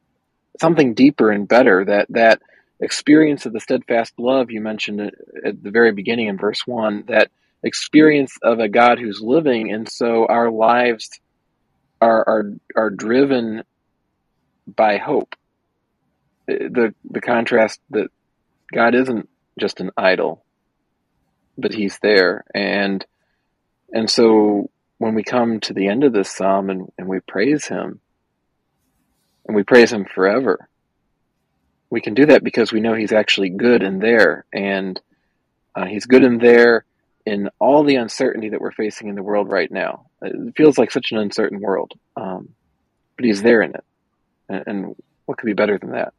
something 0.61 0.95
deeper 0.95 1.31
and 1.31 1.49
better 1.49 1.85
that, 1.85 2.07
that 2.11 2.41
experience 2.81 3.47
of 3.47 3.53
the 3.53 3.61
steadfast 3.61 4.15
love 4.19 4.51
you 4.51 4.61
mentioned 4.61 5.01
at 5.45 5.63
the 5.63 5.71
very 5.71 5.93
beginning 5.93 6.29
in 6.29 6.39
verse 6.39 6.67
1, 6.67 7.05
that 7.09 7.31
experience 7.63 8.37
of 8.43 8.59
a 8.59 8.69
God 8.69 8.99
who's 8.99 9.21
living, 9.21 9.73
and 9.73 9.89
so 9.89 10.27
our 10.27 10.51
lives 10.51 11.09
are, 12.01 12.29
are, 12.29 12.53
are 12.77 12.91
driven 12.91 13.65
by 14.67 14.99
hope. 14.99 15.35
Uh, 16.49 16.69
the 16.71 16.95
the 17.11 17.21
contrast 17.21 17.81
that 17.91 18.09
God 18.73 18.95
isn't 18.95 19.29
just 19.59 19.81
an 19.81 19.91
idol, 19.97 20.45
but 21.57 21.73
He's 21.73 21.99
there, 22.03 22.45
and 22.55 23.05
and 23.93 24.11
so 24.11 24.71
when 24.99 25.15
we 25.15 25.23
come 25.23 25.61
to 25.61 25.73
the 25.73 25.89
end 25.89 26.05
of 26.05 26.13
this 26.13 26.31
psalm 26.31 26.71
and, 26.71 26.93
and 26.99 27.09
we 27.09 27.21
praise 27.21 27.67
Him, 27.67 28.01
and 29.47 29.57
we 29.57 29.63
praise 29.63 29.93
Him 29.93 30.05
forever, 30.05 30.69
we 31.91 32.01
can 32.01 32.15
do 32.15 32.27
that 32.27 32.45
because 32.45 32.73
we 32.73 32.81
know 32.81 32.95
He's 32.95 33.13
actually 33.13 33.51
good 33.51 33.83
and 33.83 34.01
there, 34.01 34.45
and 34.53 35.01
uh, 35.75 35.87
He's 35.87 36.07
good 36.07 36.25
and 36.25 36.41
there 36.41 36.85
in 37.27 37.49
all 37.59 37.85
the 37.85 37.97
uncertainty 37.97 38.51
that 38.51 38.61
we're 38.61 38.73
facing 38.73 39.09
in 39.09 39.15
the 39.15 39.23
world 39.23 39.51
right 39.51 39.71
now. 39.71 40.07
It 40.21 40.57
feels 40.57 40.77
like 40.77 40.91
such 40.91 41.13
an 41.13 41.19
uncertain 41.19 41.61
world, 41.61 41.93
um, 42.17 42.51
but 43.17 43.25
He's 43.25 43.43
there 43.43 43.63
in 43.63 43.75
it 43.75 43.85
and 44.49 44.95
what 45.27 45.39
could 45.39 45.47
be 45.47 45.55
better 45.55 45.79
than 45.79 45.93
that? 45.93 46.15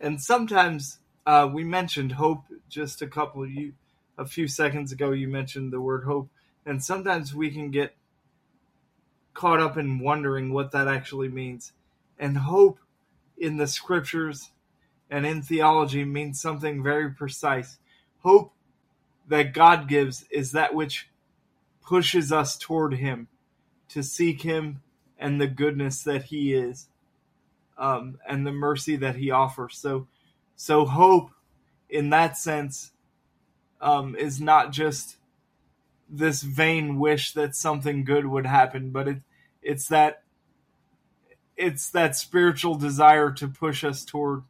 And 0.00 0.20
sometimes 0.20 0.98
uh, 1.26 1.48
we 1.52 1.64
mentioned 1.64 2.12
hope 2.12 2.44
just 2.68 3.02
a 3.02 3.06
couple 3.06 3.42
of 3.42 3.50
you 3.50 3.74
a 4.18 4.26
few 4.26 4.48
seconds 4.48 4.92
ago. 4.92 5.12
You 5.12 5.28
mentioned 5.28 5.72
the 5.72 5.80
word 5.80 6.04
hope, 6.04 6.28
and 6.66 6.82
sometimes 6.82 7.34
we 7.34 7.50
can 7.50 7.70
get 7.70 7.94
caught 9.34 9.60
up 9.60 9.76
in 9.76 9.98
wondering 9.98 10.52
what 10.52 10.72
that 10.72 10.88
actually 10.88 11.28
means. 11.28 11.72
And 12.22 12.38
hope 12.38 12.78
in 13.36 13.56
the 13.56 13.66
scriptures 13.66 14.52
and 15.10 15.26
in 15.26 15.42
theology 15.42 16.04
means 16.04 16.40
something 16.40 16.82
very 16.82 17.10
precise. 17.10 17.78
Hope 18.20 18.52
that 19.28 19.52
God 19.52 19.88
gives 19.88 20.24
is 20.30 20.52
that 20.52 20.74
which 20.74 21.08
pushes 21.84 22.30
us 22.30 22.56
toward 22.56 22.94
Him, 22.94 23.26
to 23.88 24.02
seek 24.02 24.42
Him 24.42 24.82
and 25.18 25.40
the 25.40 25.48
goodness 25.48 26.04
that 26.04 26.24
He 26.24 26.54
is 26.54 26.86
um, 27.76 28.18
and 28.28 28.46
the 28.46 28.52
mercy 28.52 28.94
that 28.96 29.16
he 29.16 29.30
offers. 29.30 29.76
So, 29.76 30.06
so 30.54 30.84
hope 30.84 31.30
in 31.90 32.10
that 32.10 32.38
sense 32.38 32.92
um, 33.80 34.14
is 34.14 34.40
not 34.40 34.70
just 34.70 35.16
this 36.08 36.42
vain 36.42 36.98
wish 36.98 37.32
that 37.32 37.56
something 37.56 38.04
good 38.04 38.26
would 38.26 38.46
happen, 38.46 38.90
but 38.90 39.08
it, 39.08 39.18
it's 39.62 39.88
that 39.88 40.22
it's 41.56 41.90
that 41.90 42.16
spiritual 42.16 42.74
desire 42.74 43.30
to 43.32 43.48
push 43.48 43.84
us 43.84 44.04
toward 44.04 44.42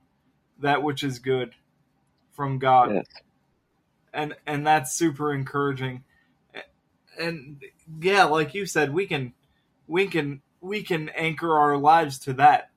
that 0.61 0.83
which 0.83 1.03
is 1.03 1.19
good 1.19 1.55
from 2.33 2.59
God. 2.59 2.95
Yes. 2.95 3.07
And 4.13 4.35
and 4.47 4.67
that's 4.67 4.95
super 4.95 5.33
encouraging. 5.33 6.05
And 7.19 7.63
yeah, 8.01 8.25
like 8.25 8.55
you 8.55 8.67
said, 8.67 8.93
we 8.93 9.07
can 9.07 9.33
we 9.87 10.07
can 10.07 10.43
we 10.61 10.83
can 10.83 11.09
anchor 11.11 11.57
our 11.57 11.77
lives 11.77 12.19
to 12.21 12.33
that 12.35 12.71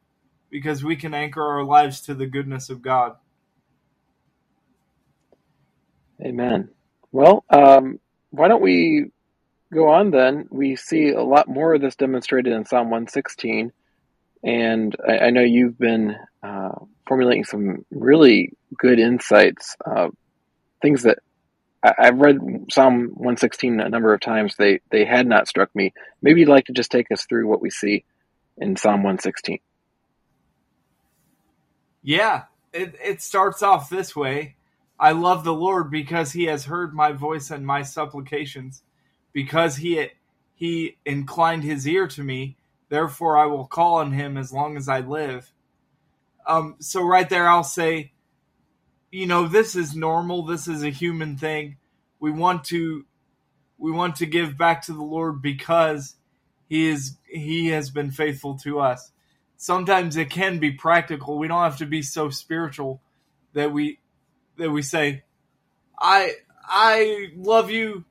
because 0.50 0.84
we 0.84 0.96
can 0.96 1.14
anchor 1.14 1.44
our 1.44 1.64
lives 1.64 2.02
to 2.02 2.14
the 2.14 2.26
goodness 2.26 2.70
of 2.70 2.82
God. 2.82 3.16
Amen. 6.22 6.70
Well, 7.12 7.44
um, 7.50 8.00
why 8.32 8.48
don't 8.48 8.62
we 8.62 9.12
go 9.74 9.90
on 9.90 10.12
then? 10.12 10.48
We 10.50 10.76
see 10.76 11.10
a 11.10 11.22
lot 11.22 11.48
more 11.48 11.74
of 11.74 11.82
this 11.82 11.96
demonstrated 11.96 12.54
in 12.54 12.66
Psalm 12.66 12.90
116. 12.90 13.72
And 14.44 14.96
I, 15.08 15.18
I 15.18 15.30
know 15.30 15.42
you've 15.42 15.78
been 15.78 16.16
uh, 16.44 16.76
formulating 17.08 17.44
some 17.44 17.86
really 17.92 18.54
good 18.78 19.00
insights, 19.00 19.76
uh, 19.86 20.10
things 20.82 21.04
that 21.04 21.20
I, 21.84 22.06
have 22.06 22.18
read 22.18 22.40
Psalm 22.72 23.10
116 23.14 23.80
a 23.80 23.90
number 23.90 24.14
of 24.14 24.22
times. 24.22 24.56
They, 24.56 24.80
they 24.90 25.06
had 25.06 25.28
not 25.28 25.48
struck 25.48 25.74
me. 25.76 25.94
Maybe 26.22 26.40
you'd 26.40 26.50
like 26.50 26.66
to 26.66 26.74
just 26.74 26.92
take 26.92 27.12
us 27.12 27.26
through 27.26 27.48
what 27.48 27.62
we 27.62 27.70
see 27.70 28.04
in 28.58 28.76
Psalm 28.76 29.04
116. 29.04 29.60
Yeah, 32.02 32.44
it, 32.74 32.96
it 33.04 33.22
starts 33.22 33.64
off 33.64 33.90
this 33.90 34.16
way. 34.16 34.56
I 35.00 35.12
love 35.12 35.44
the 35.44 35.54
Lord 35.54 35.92
because 35.92 36.32
he 36.32 36.46
has 36.46 36.66
heard 36.66 36.94
my 36.94 37.12
voice 37.12 37.52
and 37.52 37.66
my 37.66 37.82
supplications, 37.82 38.84
because 39.34 39.78
he 39.78 40.08
he 40.56 40.96
inclined 41.06 41.64
his 41.64 41.88
ear 41.88 42.08
to 42.08 42.24
me. 42.24 42.56
Therefore, 42.90 43.38
I 43.38 43.46
will 43.46 43.66
call 43.66 43.96
on 43.96 44.12
him 44.12 44.38
as 44.38 44.54
long 44.54 44.78
as 44.78 44.88
I 44.88 45.00
live. 45.00 45.52
Um, 46.48 46.76
so 46.80 47.04
right 47.04 47.28
there, 47.28 47.48
I'll 47.48 47.64
say, 47.64 48.12
you 49.12 49.26
know, 49.26 49.48
this 49.48 49.76
is 49.76 49.96
normal. 49.96 50.44
This 50.44 50.68
is 50.68 50.84
a 50.84 50.90
human 50.90 51.38
thing. 51.38 51.78
We 52.20 52.32
want 52.32 52.64
to 52.66 53.06
we 53.78 53.92
want 53.92 54.16
to 54.18 54.26
give 54.26 54.58
back 54.58 54.84
to 54.84 54.94
the 54.94 55.04
Lord 55.04 55.42
because 55.42 56.16
he 56.70 56.88
is 56.88 57.18
he 57.26 57.68
has 57.68 57.90
been 57.90 58.12
faithful 58.12 58.58
to 58.60 58.80
us 58.80 59.12
sometimes 59.58 60.18
it 60.18 60.30
can 60.30 60.60
be 60.60 60.72
practical. 60.72 61.38
We 61.38 61.48
don't 61.48 61.64
have 61.64 61.78
to 61.78 61.86
be 61.86 62.02
so 62.02 62.30
spiritual 62.30 63.02
that 63.54 63.72
we 63.72 64.00
that 64.58 64.72
we 64.72 64.82
say, 64.82 65.24
I 66.00 66.34
I 66.64 67.32
love 67.36 67.70
you 67.70 68.06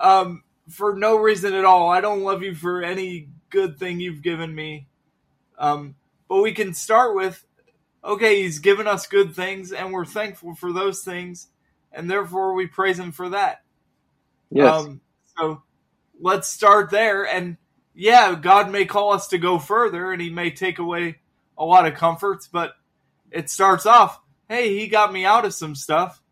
um, 0.00 0.42
for 0.68 0.96
no 0.96 1.16
reason 1.16 1.54
at 1.54 1.64
all. 1.64 1.90
I 1.90 2.00
don't 2.00 2.22
love 2.22 2.42
you 2.42 2.54
for 2.54 2.82
any 2.82 3.28
good 3.50 3.78
thing 3.78 4.00
you've 4.00 4.22
given 4.22 4.54
me. 4.54 4.86
Um, 5.58 5.94
but 6.28 6.42
we 6.42 6.52
can 6.52 6.74
start 6.74 7.14
with, 7.14 7.44
okay, 8.04 8.42
he's 8.42 8.58
given 8.58 8.86
us 8.86 9.06
good 9.06 9.34
things, 9.34 9.72
and 9.72 9.92
we're 9.92 10.04
thankful 10.04 10.54
for 10.54 10.72
those 10.72 11.02
things, 11.02 11.48
and 11.92 12.10
therefore 12.10 12.54
we 12.54 12.66
praise 12.66 12.98
him 12.98 13.12
for 13.12 13.30
that. 13.30 13.62
Yes. 14.50 14.72
Um, 14.72 15.00
so 15.36 15.62
let's 16.20 16.48
start 16.48 16.90
there, 16.90 17.26
and 17.26 17.56
yeah, 18.00 18.36
God 18.36 18.70
may 18.70 18.84
call 18.84 19.12
us 19.12 19.26
to 19.28 19.38
go 19.38 19.58
further 19.58 20.12
and 20.12 20.22
he 20.22 20.30
may 20.30 20.52
take 20.52 20.78
away 20.78 21.18
a 21.58 21.64
lot 21.64 21.84
of 21.84 21.94
comforts, 21.94 22.46
but 22.46 22.74
it 23.32 23.50
starts 23.50 23.86
off, 23.86 24.20
hey, 24.48 24.78
he 24.78 24.86
got 24.86 25.12
me 25.12 25.24
out 25.24 25.44
of 25.44 25.52
some 25.52 25.74
stuff. 25.74 26.22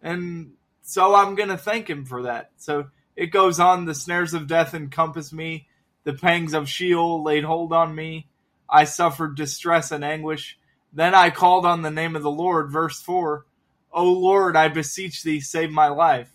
And 0.00 0.52
so 0.82 1.16
I'm 1.16 1.34
going 1.34 1.48
to 1.48 1.58
thank 1.58 1.90
him 1.90 2.04
for 2.04 2.22
that. 2.22 2.52
So 2.58 2.90
it 3.16 3.26
goes 3.26 3.58
on 3.58 3.84
the 3.84 3.96
snares 3.96 4.32
of 4.32 4.46
death 4.46 4.74
encompass 4.74 5.32
me, 5.32 5.66
the 6.04 6.12
pangs 6.12 6.54
of 6.54 6.68
Sheol 6.68 7.22
laid 7.22 7.44
hold 7.44 7.72
on 7.72 7.94
me. 7.94 8.28
I 8.68 8.84
suffered 8.84 9.36
distress 9.36 9.90
and 9.90 10.04
anguish. 10.04 10.58
Then 10.92 11.14
I 11.14 11.30
called 11.30 11.66
on 11.66 11.82
the 11.82 11.90
name 11.90 12.16
of 12.16 12.22
the 12.22 12.30
Lord. 12.30 12.70
Verse 12.70 13.00
4 13.00 13.44
O 13.92 14.12
Lord, 14.12 14.56
I 14.56 14.68
beseech 14.68 15.22
thee, 15.22 15.40
save 15.40 15.70
my 15.70 15.88
life. 15.88 16.30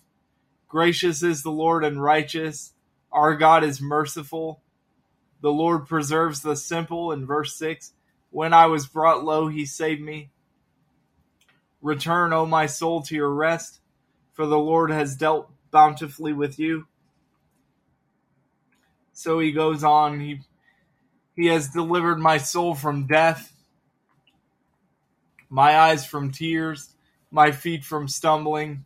Gracious 0.68 1.22
is 1.22 1.42
the 1.42 1.52
Lord 1.52 1.84
and 1.84 2.02
righteous. 2.02 2.72
Our 3.12 3.36
God 3.36 3.62
is 3.62 3.80
merciful. 3.80 4.60
The 5.40 5.52
Lord 5.52 5.86
preserves 5.86 6.40
the 6.40 6.56
simple 6.56 7.12
in 7.12 7.26
verse 7.26 7.54
6. 7.56 7.92
When 8.30 8.52
I 8.52 8.66
was 8.66 8.86
brought 8.86 9.24
low, 9.24 9.46
he 9.46 9.66
saved 9.66 10.00
me. 10.00 10.30
Return, 11.80 12.32
O 12.32 12.44
my 12.44 12.66
soul, 12.66 13.02
to 13.02 13.14
your 13.14 13.30
rest, 13.30 13.80
for 14.32 14.46
the 14.46 14.58
Lord 14.58 14.90
has 14.90 15.16
dealt 15.16 15.50
bountifully 15.70 16.32
with 16.32 16.58
you. 16.58 16.86
So 19.14 19.38
he 19.38 19.52
goes 19.52 19.82
on, 19.82 20.20
he, 20.20 20.40
he 21.34 21.46
has 21.46 21.68
delivered 21.68 22.18
my 22.18 22.36
soul 22.36 22.74
from 22.74 23.06
death, 23.06 23.52
my 25.48 25.78
eyes 25.78 26.04
from 26.04 26.30
tears, 26.30 26.90
my 27.30 27.50
feet 27.52 27.84
from 27.84 28.08
stumbling. 28.08 28.84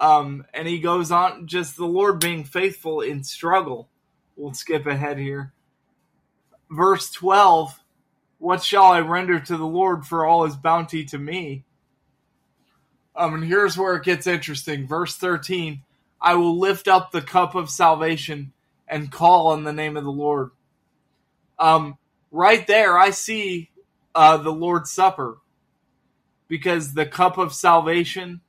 Um, 0.00 0.44
and 0.52 0.66
he 0.66 0.80
goes 0.80 1.12
on, 1.12 1.46
just 1.46 1.76
the 1.76 1.86
Lord 1.86 2.18
being 2.18 2.42
faithful 2.42 3.00
in 3.00 3.22
struggle. 3.22 3.88
We'll 4.36 4.54
skip 4.54 4.86
ahead 4.86 5.18
here 5.18 5.52
verse 6.74 7.10
12 7.10 7.80
What 8.38 8.62
shall 8.62 8.84
I 8.84 9.00
render 9.00 9.40
to 9.40 9.56
the 9.56 9.66
Lord 9.66 10.04
for 10.04 10.26
all 10.26 10.44
his 10.44 10.56
bounty 10.56 11.04
to 11.06 11.18
me? 11.18 11.64
Um, 13.16 13.34
and 13.34 13.44
here's 13.44 13.78
where 13.78 13.94
it 13.94 14.04
gets 14.04 14.26
interesting. 14.26 14.86
Verse 14.86 15.16
13 15.16 15.82
I 16.20 16.34
will 16.34 16.58
lift 16.58 16.88
up 16.88 17.10
the 17.10 17.22
cup 17.22 17.54
of 17.54 17.70
salvation 17.70 18.52
and 18.94 19.10
call 19.10 19.48
on 19.48 19.64
the 19.64 19.72
name 19.72 19.96
of 19.96 20.04
the 20.04 20.12
Lord. 20.12 20.52
Um, 21.58 21.98
right 22.30 22.64
there, 22.64 22.96
I 22.96 23.10
see 23.10 23.70
uh, 24.14 24.36
the 24.36 24.52
Lord's 24.52 24.92
Supper 24.92 25.38
because 26.46 26.94
the 26.94 27.04
cup 27.04 27.36
of 27.36 27.52
salvation. 27.52 28.40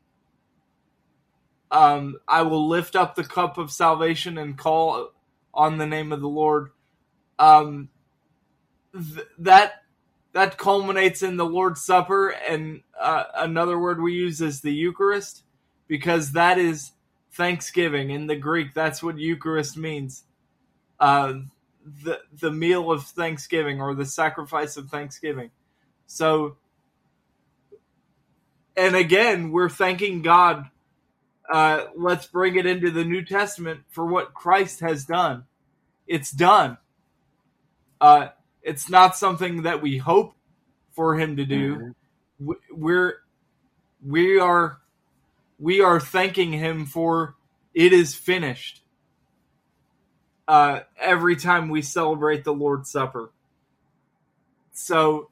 Um, 1.72 2.20
I 2.28 2.44
will 2.44 2.68
lift 2.68 2.96
up 2.96 3.16
the 3.16 3.24
cup 3.24 3.58
of 3.58 3.72
salvation 3.72 4.38
and 4.38 4.56
call 4.56 5.14
on 5.52 5.80
the 5.80 5.88
name 5.88 6.12
of 6.12 6.22
the 6.22 6.30
Lord. 6.30 6.70
Um, 7.40 7.90
th- 8.94 9.28
that 9.40 9.82
that 10.34 10.60
culminates 10.60 11.24
in 11.24 11.38
the 11.38 11.46
Lord's 11.46 11.82
Supper, 11.82 12.30
and 12.30 12.84
uh, 13.02 13.24
another 13.36 13.80
word 13.80 14.00
we 14.00 14.14
use 14.14 14.42
is 14.42 14.62
the 14.62 14.74
Eucharist, 14.74 15.42
because 15.88 16.34
that 16.34 16.60
is 16.60 16.92
Thanksgiving 17.32 18.12
in 18.12 18.28
the 18.28 18.36
Greek. 18.36 18.76
That's 18.76 19.02
what 19.02 19.18
Eucharist 19.18 19.76
means. 19.76 20.25
Uh, 21.00 21.34
the 22.04 22.20
the 22.40 22.52
meal 22.52 22.92
of 22.92 23.06
Thanksgiving 23.06 23.82
or 23.82 23.94
the 23.94 24.06
sacrifice 24.06 24.78
of 24.78 24.90
Thanksgiving. 24.90 25.52
So, 26.08 26.58
and 28.76 28.96
again, 28.96 29.52
we're 29.52 29.70
thanking 29.70 30.22
God. 30.22 30.70
Uh, 31.52 31.86
let's 31.96 32.26
bring 32.26 32.56
it 32.56 32.66
into 32.66 32.90
the 32.90 33.04
New 33.04 33.24
Testament 33.24 33.82
for 33.90 34.06
what 34.06 34.34
Christ 34.34 34.80
has 34.80 35.06
done. 35.06 35.46
It's 36.08 36.32
done. 36.32 36.78
Uh, 38.02 38.30
it's 38.64 38.90
not 38.90 39.16
something 39.16 39.64
that 39.64 39.82
we 39.82 39.98
hope 39.98 40.34
for 40.94 41.20
him 41.20 41.38
to 41.38 41.46
do. 41.46 41.94
Mm-hmm. 42.42 42.52
We're 42.72 43.14
we 44.04 44.40
are 44.40 44.80
we 45.60 45.82
are 45.82 46.00
thanking 46.00 46.52
him 46.52 46.86
for 46.86 47.36
it 47.74 47.94
is 47.94 48.16
finished. 48.16 48.82
Uh, 50.48 50.82
every 51.00 51.36
time 51.36 51.70
we 51.70 51.82
celebrate 51.82 52.44
the 52.44 52.54
Lord's 52.54 52.92
Supper. 52.92 53.32
So 54.74 55.30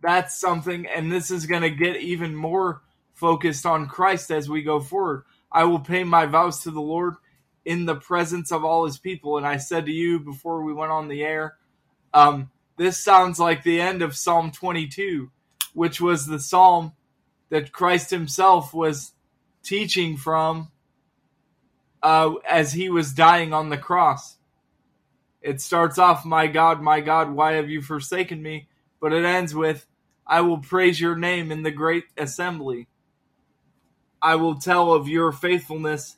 that's 0.00 0.38
something, 0.38 0.86
and 0.86 1.10
this 1.10 1.30
is 1.30 1.46
going 1.46 1.62
to 1.62 1.70
get 1.70 1.96
even 1.96 2.34
more 2.36 2.82
focused 3.14 3.66
on 3.66 3.88
Christ 3.88 4.30
as 4.30 4.48
we 4.48 4.62
go 4.62 4.78
forward. 4.78 5.24
I 5.50 5.64
will 5.64 5.80
pay 5.80 6.04
my 6.04 6.26
vows 6.26 6.62
to 6.62 6.70
the 6.70 6.80
Lord 6.80 7.16
in 7.64 7.86
the 7.86 7.96
presence 7.96 8.52
of 8.52 8.64
all 8.64 8.84
his 8.84 8.98
people. 8.98 9.36
And 9.36 9.46
I 9.46 9.56
said 9.56 9.86
to 9.86 9.92
you 9.92 10.20
before 10.20 10.62
we 10.62 10.72
went 10.72 10.92
on 10.92 11.08
the 11.08 11.24
air, 11.24 11.56
um, 12.14 12.50
this 12.76 13.02
sounds 13.02 13.40
like 13.40 13.62
the 13.62 13.80
end 13.80 14.02
of 14.02 14.14
Psalm 14.14 14.52
22, 14.52 15.30
which 15.72 16.00
was 16.00 16.26
the 16.26 16.38
psalm 16.38 16.92
that 17.48 17.72
Christ 17.72 18.10
himself 18.10 18.72
was 18.72 19.12
teaching 19.62 20.16
from 20.16 20.70
uh, 22.06 22.34
as 22.48 22.72
he 22.72 22.88
was 22.88 23.12
dying 23.12 23.52
on 23.52 23.68
the 23.68 23.76
cross. 23.76 24.36
It 25.42 25.60
starts 25.60 25.98
off, 25.98 26.24
My 26.24 26.46
God, 26.46 26.80
my 26.80 27.00
God, 27.00 27.32
why 27.32 27.54
have 27.54 27.68
you 27.68 27.82
forsaken 27.82 28.40
me? 28.40 28.68
But 29.00 29.12
it 29.12 29.24
ends 29.24 29.56
with, 29.56 29.86
I 30.24 30.42
will 30.42 30.58
praise 30.58 31.00
your 31.00 31.16
name 31.16 31.50
in 31.50 31.64
the 31.64 31.72
great 31.72 32.04
assembly. 32.16 32.86
I 34.22 34.36
will 34.36 34.54
tell 34.54 34.92
of 34.92 35.08
your 35.08 35.32
faithfulness 35.32 36.16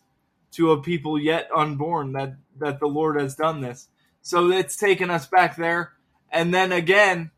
to 0.53 0.72
a 0.72 0.83
people 0.83 1.18
yet 1.18 1.48
unborn 1.57 2.12
that, 2.12 2.35
that 2.59 2.81
the 2.81 2.87
Lord 2.87 3.18
has 3.18 3.35
done 3.35 3.62
this. 3.62 3.88
So 4.20 4.51
it's 4.51 4.77
taken 4.77 5.09
us 5.09 5.27
back 5.27 5.57
there. 5.57 5.94
And 6.31 6.53
then 6.53 6.70
again, 6.70 7.31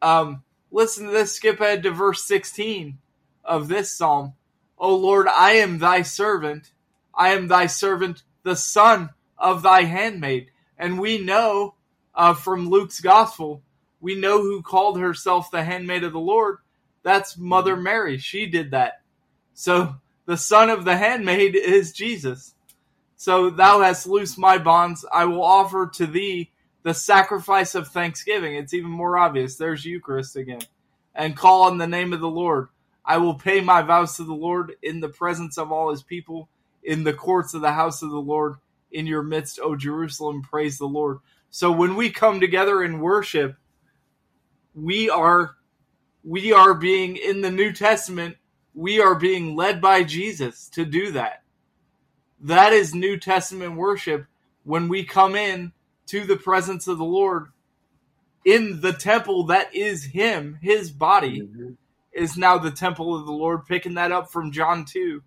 um, 0.00 0.42
listen 0.70 1.04
to 1.04 1.12
this, 1.12 1.36
skip 1.36 1.60
ahead 1.60 1.82
to 1.82 1.90
verse 1.90 2.24
16 2.24 2.96
of 3.44 3.68
this 3.68 3.94
psalm. 3.94 4.32
O 4.78 4.96
Lord, 4.96 5.28
I 5.28 5.52
am 5.56 5.80
thy 5.80 6.00
servant. 6.00 6.70
I 7.14 7.30
am 7.30 7.48
thy 7.48 7.66
servant, 7.66 8.22
the 8.42 8.56
son 8.56 9.10
of 9.38 9.62
thy 9.62 9.82
handmaid. 9.82 10.50
And 10.78 10.98
we 10.98 11.18
know 11.18 11.74
uh, 12.14 12.34
from 12.34 12.68
Luke's 12.68 13.00
gospel, 13.00 13.62
we 14.00 14.14
know 14.14 14.40
who 14.40 14.62
called 14.62 14.98
herself 14.98 15.50
the 15.50 15.62
handmaid 15.62 16.04
of 16.04 16.12
the 16.12 16.20
Lord. 16.20 16.58
That's 17.02 17.36
Mother 17.36 17.76
Mary. 17.76 18.18
She 18.18 18.46
did 18.46 18.70
that. 18.70 19.02
So 19.54 19.96
the 20.26 20.36
son 20.36 20.70
of 20.70 20.84
the 20.84 20.96
handmaid 20.96 21.54
is 21.54 21.92
Jesus. 21.92 22.54
So 23.16 23.50
thou 23.50 23.80
hast 23.80 24.06
loosed 24.06 24.38
my 24.38 24.56
bonds. 24.56 25.04
I 25.12 25.26
will 25.26 25.44
offer 25.44 25.86
to 25.94 26.06
thee 26.06 26.50
the 26.82 26.94
sacrifice 26.94 27.74
of 27.74 27.88
thanksgiving. 27.88 28.54
It's 28.54 28.72
even 28.72 28.90
more 28.90 29.18
obvious. 29.18 29.56
There's 29.56 29.84
Eucharist 29.84 30.36
again. 30.36 30.62
And 31.14 31.36
call 31.36 31.64
on 31.64 31.76
the 31.76 31.86
name 31.86 32.12
of 32.12 32.20
the 32.20 32.30
Lord. 32.30 32.68
I 33.04 33.18
will 33.18 33.34
pay 33.34 33.60
my 33.60 33.82
vows 33.82 34.16
to 34.16 34.24
the 34.24 34.32
Lord 34.32 34.72
in 34.82 35.00
the 35.00 35.08
presence 35.08 35.58
of 35.58 35.72
all 35.72 35.90
his 35.90 36.02
people, 36.02 36.48
in 36.82 37.04
the 37.04 37.12
courts 37.12 37.54
of 37.54 37.60
the 37.60 37.72
house 37.72 38.02
of 38.02 38.10
the 38.10 38.20
Lord, 38.20 38.56
in 38.90 39.06
your 39.06 39.22
midst, 39.22 39.58
O 39.60 39.76
Jerusalem. 39.76 40.42
Praise 40.42 40.78
the 40.78 40.86
Lord. 40.86 41.18
So 41.50 41.70
when 41.70 41.96
we 41.96 42.10
come 42.10 42.40
together 42.40 42.82
in 42.82 43.00
worship, 43.00 43.56
we 44.74 45.10
are 45.10 45.56
we 46.22 46.52
are 46.52 46.74
being 46.74 47.16
in 47.16 47.40
the 47.40 47.50
New 47.50 47.72
Testament, 47.72 48.36
we 48.74 49.00
are 49.00 49.14
being 49.14 49.56
led 49.56 49.80
by 49.80 50.04
Jesus 50.04 50.68
to 50.70 50.84
do 50.84 51.12
that. 51.12 51.42
That 52.40 52.72
is 52.72 52.94
New 52.94 53.18
Testament 53.18 53.76
worship 53.76 54.26
when 54.64 54.88
we 54.88 55.04
come 55.04 55.34
in 55.34 55.72
to 56.06 56.24
the 56.24 56.36
presence 56.36 56.86
of 56.86 56.98
the 56.98 57.04
Lord 57.04 57.48
in 58.44 58.80
the 58.80 58.92
temple 58.92 59.44
that 59.44 59.74
is 59.74 60.04
Him, 60.04 60.58
His 60.62 60.90
body 60.90 61.42
mm-hmm. 61.42 61.72
is 62.12 62.36
now 62.36 62.58
the 62.58 62.70
temple 62.70 63.14
of 63.14 63.26
the 63.26 63.32
Lord, 63.32 63.66
picking 63.66 63.94
that 63.94 64.12
up 64.12 64.30
from 64.30 64.52
John 64.52 64.84
2. 64.84 65.22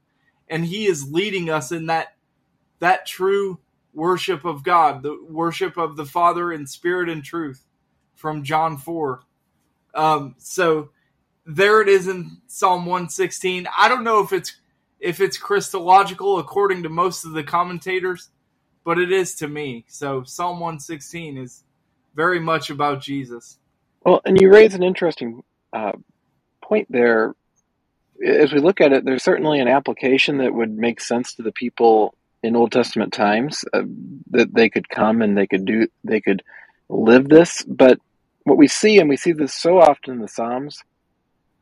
And 0.50 0.66
He 0.66 0.86
is 0.86 1.12
leading 1.12 1.50
us 1.50 1.72
in 1.72 1.88
that 1.88 2.16
that 2.80 3.06
true 3.06 3.60
worship 3.94 4.44
of 4.46 4.64
God, 4.64 5.04
the 5.04 5.18
worship 5.30 5.78
of 5.78 5.96
the 5.96 6.06
Father 6.06 6.52
in 6.52 6.68
spirit 6.68 7.10
and 7.10 7.24
truth 7.24 7.66
from 8.16 8.44
John 8.44 8.78
4. 8.78 9.22
Um, 9.94 10.36
so 10.38 10.90
there 11.46 11.82
it 11.82 11.88
is 11.88 12.08
in 12.08 12.38
Psalm 12.48 12.86
116. 12.86 13.68
I 13.78 13.88
don't 13.88 14.04
know 14.04 14.22
if 14.22 14.34
it's 14.34 14.56
if 15.00 15.20
it's 15.20 15.38
Christological 15.38 16.40
according 16.40 16.84
to 16.84 16.90
most 16.90 17.26
of 17.26 17.34
the 17.34 17.44
commentators, 17.44 18.30
but 18.86 18.98
it 18.98 19.12
is 19.12 19.36
to 19.36 19.48
me. 19.48 19.86
So 19.88 20.24
Psalm 20.24 20.60
116 20.60 21.38
is 21.38 21.64
very 22.16 22.40
much 22.40 22.70
about 22.70 23.02
Jesus. 23.02 23.60
Well, 24.06 24.22
and 24.26 24.40
you 24.40 24.50
raise 24.50 24.74
an 24.74 24.84
interesting 24.84 25.44
uh, 25.74 25.94
point 26.62 26.88
there. 26.90 27.36
As 28.26 28.54
we 28.54 28.60
look 28.60 28.82
at 28.82 28.94
it, 28.94 29.06
there's 29.06 29.24
certainly 29.24 29.60
an 29.60 29.68
application 29.68 30.38
that 30.38 30.54
would 30.54 30.76
make 30.76 31.02
sense 31.02 31.34
to 31.36 31.44
the 31.44 31.52
people 31.52 32.16
in 32.42 32.56
Old 32.56 32.72
Testament 32.72 33.14
times 33.14 33.64
uh, 33.74 33.84
that 34.32 34.54
they 34.54 34.70
could 34.70 34.90
come 34.90 35.22
and 35.22 35.38
they 35.38 35.48
could 35.48 35.66
do 35.66 35.88
they 36.04 36.22
could 36.22 36.44
live 36.90 37.30
this. 37.30 37.64
But 37.64 38.00
what 38.44 38.58
we 38.58 38.68
see, 38.68 39.00
and 39.00 39.10
we 39.10 39.18
see 39.18 39.32
this 39.32 39.54
so 39.54 39.80
often 39.80 40.16
in 40.16 40.20
the 40.20 40.28
Psalms, 40.28 40.84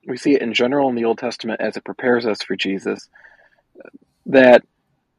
we 0.07 0.17
see 0.17 0.33
it 0.33 0.41
in 0.41 0.53
general 0.53 0.89
in 0.89 0.95
the 0.95 1.05
Old 1.05 1.19
Testament 1.19 1.61
as 1.61 1.77
it 1.77 1.85
prepares 1.85 2.25
us 2.25 2.41
for 2.41 2.55
Jesus 2.55 3.07
that 4.25 4.63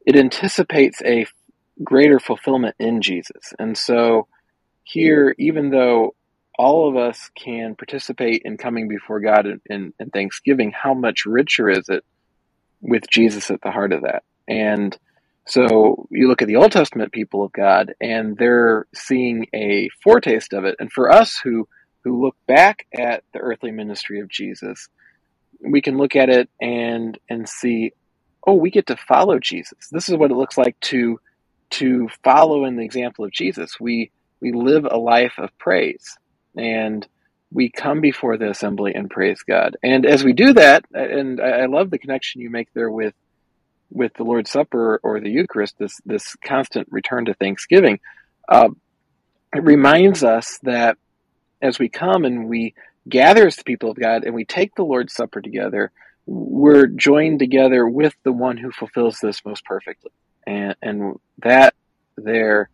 it 0.05 0.15
anticipates 0.15 1.01
a 1.03 1.25
greater 1.83 2.19
fulfillment 2.19 2.75
in 2.79 3.01
Jesus. 3.01 3.53
And 3.59 3.77
so 3.77 4.27
here, 4.83 5.35
even 5.37 5.69
though 5.69 6.15
all 6.57 6.87
of 6.87 6.95
us 6.95 7.29
can 7.35 7.75
participate 7.75 8.43
in 8.45 8.57
coming 8.57 8.87
before 8.87 9.19
God 9.19 9.45
in, 9.45 9.61
in, 9.69 9.93
in, 9.99 10.09
Thanksgiving, 10.09 10.71
how 10.71 10.93
much 10.93 11.25
richer 11.25 11.69
is 11.69 11.89
it 11.89 12.03
with 12.81 13.09
Jesus 13.09 13.49
at 13.49 13.61
the 13.61 13.71
heart 13.71 13.93
of 13.93 14.03
that? 14.03 14.23
And 14.47 14.95
so 15.45 16.07
you 16.11 16.27
look 16.27 16.41
at 16.41 16.47
the 16.47 16.57
Old 16.57 16.71
Testament 16.71 17.11
people 17.11 17.43
of 17.43 17.51
God, 17.51 17.93
and 17.99 18.37
they're 18.37 18.85
seeing 18.93 19.47
a 19.53 19.89
foretaste 20.03 20.53
of 20.53 20.63
it. 20.65 20.75
And 20.79 20.91
for 20.91 21.11
us 21.11 21.39
who 21.43 21.67
who 22.03 22.21
look 22.21 22.35
back 22.47 22.85
at 22.93 23.23
the 23.33 23.39
earthly 23.39 23.71
ministry 23.71 24.19
of 24.19 24.27
Jesus, 24.27 24.89
we 25.61 25.81
can 25.81 25.97
look 25.97 26.15
at 26.15 26.29
it 26.29 26.49
and 26.61 27.17
and 27.29 27.47
see, 27.47 27.93
oh, 28.45 28.53
we 28.53 28.69
get 28.69 28.87
to 28.87 28.97
follow 28.97 29.39
Jesus. 29.39 29.89
This 29.91 30.07
is 30.07 30.15
what 30.15 30.31
it 30.31 30.37
looks 30.37 30.57
like 30.57 30.79
to 30.81 31.19
to 31.71 32.07
follow 32.23 32.65
in 32.65 32.75
the 32.75 32.85
example 32.85 33.25
of 33.25 33.31
Jesus. 33.31 33.79
We 33.79 34.11
we 34.39 34.51
live 34.51 34.85
a 34.85 34.97
life 34.97 35.33
of 35.37 35.57
praise 35.57 36.17
and 36.57 37.07
we 37.51 37.69
come 37.69 38.01
before 38.01 38.37
the 38.37 38.49
assembly 38.49 38.93
and 38.95 39.09
praise 39.09 39.43
God. 39.43 39.77
And 39.83 40.05
as 40.05 40.23
we 40.23 40.33
do 40.33 40.53
that, 40.53 40.85
and 40.93 41.39
I 41.39 41.67
love 41.67 41.91
the 41.91 41.99
connection 41.99 42.41
you 42.41 42.49
make 42.49 42.73
there 42.73 42.89
with 42.89 43.13
with 43.91 44.13
the 44.15 44.23
Lord's 44.23 44.49
Supper 44.49 44.99
or 45.03 45.19
the 45.19 45.29
Eucharist, 45.29 45.77
this 45.77 45.99
this 46.05 46.35
constant 46.43 46.87
return 46.91 47.25
to 47.25 47.33
Thanksgiving. 47.35 47.99
Uh, 48.49 48.69
it 49.53 49.63
reminds 49.63 50.23
us 50.23 50.59
that 50.63 50.97
as 51.61 51.77
we 51.77 51.89
come 51.89 52.25
and 52.25 52.49
we 52.49 52.73
gather 53.07 53.47
as 53.47 53.55
the 53.55 53.63
people 53.63 53.91
of 53.91 53.99
God 53.99 54.23
and 54.25 54.33
we 54.33 54.45
take 54.45 54.73
the 54.75 54.83
Lord's 54.83 55.13
Supper 55.13 55.41
together, 55.41 55.91
we're 56.25 56.87
joined 56.87 57.39
together 57.39 57.87
with 57.87 58.15
the 58.23 58.31
one 58.31 58.57
who 58.57 58.71
fulfills 58.71 59.19
this 59.21 59.45
most 59.45 59.63
perfectly. 59.63 60.11
And, 60.45 60.75
and 60.81 61.19
that 61.39 61.75
there 62.17 62.69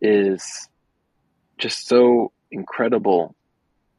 is 0.00 0.68
just 1.58 1.86
so 1.86 2.32
incredible 2.50 3.34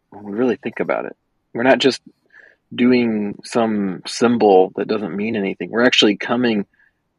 when 0.09 0.23
we 0.23 0.33
really 0.33 0.57
think 0.57 0.79
about 0.79 1.05
it. 1.05 1.15
We're 1.53 1.63
not 1.63 1.79
just 1.79 2.01
doing 2.73 3.39
some 3.43 4.01
symbol 4.05 4.71
that 4.75 4.87
doesn't 4.87 5.15
mean 5.15 5.35
anything. 5.35 5.69
We're 5.69 5.85
actually 5.85 6.17
coming 6.17 6.65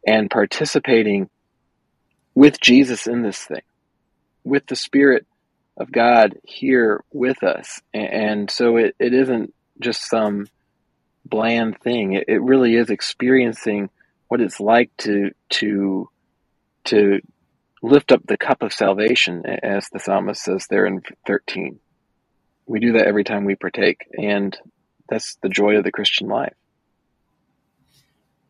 and 0.07 0.31
participating 0.31 1.29
with 2.35 2.61
Jesus 2.61 3.07
in 3.07 3.23
this 3.23 3.39
thing, 3.39 3.63
with 4.45 4.67
the 4.67 4.77
Spirit 4.77 5.27
of 5.77 5.93
God 5.93 6.39
here 6.45 7.05
with 7.13 7.43
us. 7.43 7.81
And 7.93 8.51
so 8.51 8.77
it, 8.77 8.95
it 8.99 9.13
isn't 9.13 9.55
just 9.81 10.09
some 10.09 10.47
bland 11.25 11.79
thing. 11.81 12.15
It, 12.15 12.25
it 12.29 12.43
really 12.43 12.75
is 12.75 12.91
experiencing 12.91 13.91
what 14.29 14.41
it's 14.41 14.61
like 14.61 14.91
to 14.99 15.33
to 15.51 16.09
to 16.85 17.21
lift 17.83 18.13
up 18.13 18.25
the 18.27 18.37
cup 18.37 18.63
of 18.63 18.73
salvation, 18.73 19.45
as 19.45 19.89
the 19.93 19.99
psalmist 19.99 20.43
says 20.43 20.67
there 20.71 20.87
in 20.87 21.03
13. 21.27 21.81
We 22.67 22.79
do 22.79 22.93
that 22.93 23.07
every 23.07 23.25
time 23.25 23.45
we 23.45 23.57
partake, 23.57 24.07
and 24.17 24.57
that's 25.09 25.37
the 25.43 25.49
joy 25.49 25.77
of 25.77 25.85
the 25.85 25.93
Christian 25.93 26.29
life. 26.29 26.55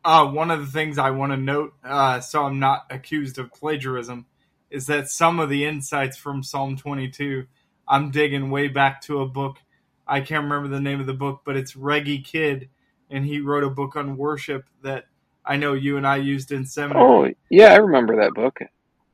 Uh, 0.05 0.27
one 0.27 0.51
of 0.51 0.59
the 0.59 0.71
things 0.71 0.97
I 0.97 1.11
want 1.11 1.31
to 1.31 1.37
note, 1.37 1.73
uh, 1.83 2.19
so 2.19 2.43
I'm 2.43 2.59
not 2.59 2.85
accused 2.89 3.39
of 3.39 3.51
plagiarism, 3.51 4.27
is 4.69 4.85
that 4.87 5.09
some 5.09 5.39
of 5.39 5.49
the 5.49 5.65
insights 5.65 6.17
from 6.17 6.43
Psalm 6.43 6.77
22, 6.77 7.47
I'm 7.87 8.11
digging 8.11 8.51
way 8.51 8.67
back 8.67 9.01
to 9.03 9.21
a 9.21 9.27
book. 9.27 9.57
I 10.05 10.21
can't 10.21 10.43
remember 10.43 10.67
the 10.67 10.81
name 10.81 10.99
of 10.99 11.07
the 11.07 11.13
book, 11.13 11.41
but 11.45 11.55
it's 11.55 11.75
Reggie 11.75 12.21
Kidd, 12.21 12.69
and 13.09 13.25
he 13.25 13.39
wrote 13.39 13.63
a 13.63 13.69
book 13.69 13.95
on 13.95 14.17
worship 14.17 14.65
that 14.83 15.05
I 15.45 15.55
know 15.57 15.73
you 15.73 15.97
and 15.97 16.05
I 16.05 16.17
used 16.17 16.51
in 16.51 16.65
seminary. 16.65 17.03
Oh, 17.03 17.33
yeah, 17.49 17.73
I 17.73 17.77
remember 17.77 18.17
that 18.17 18.33
book. 18.33 18.59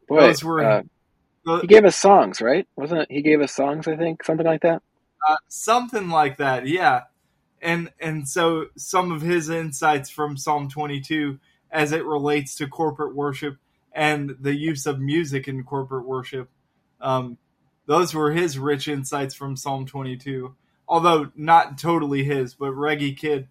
Boy, 0.09 0.21
Those 0.21 0.43
were. 0.43 0.63
Uh, 0.65 0.83
he 1.61 1.67
gave 1.67 1.85
us 1.85 1.95
songs, 1.95 2.41
right? 2.41 2.67
Wasn't 2.75 3.01
it? 3.01 3.11
He 3.11 3.21
gave 3.21 3.41
us 3.41 3.53
songs, 3.53 3.87
I 3.87 3.95
think, 3.95 4.23
something 4.23 4.45
like 4.45 4.61
that. 4.61 4.81
Uh, 5.27 5.37
something 5.47 6.09
like 6.09 6.37
that, 6.37 6.67
yeah. 6.67 7.03
And 7.61 7.91
and 7.99 8.27
so 8.27 8.67
some 8.77 9.11
of 9.11 9.21
his 9.21 9.49
insights 9.49 10.09
from 10.09 10.37
Psalm 10.37 10.69
22 10.69 11.39
as 11.71 11.91
it 11.91 12.05
relates 12.05 12.55
to 12.55 12.67
corporate 12.67 13.15
worship 13.15 13.57
and 13.91 14.35
the 14.39 14.55
use 14.55 14.85
of 14.85 14.99
music 14.99 15.47
in 15.47 15.63
corporate 15.63 16.05
worship. 16.05 16.49
Um, 17.01 17.37
those 17.85 18.13
were 18.13 18.31
his 18.31 18.57
rich 18.57 18.87
insights 18.87 19.35
from 19.35 19.55
Psalm 19.55 19.85
22, 19.85 20.55
although 20.87 21.31
not 21.35 21.77
totally 21.77 22.23
his. 22.23 22.53
But 22.53 22.71
Reggie 22.73 23.13
Kidd 23.13 23.47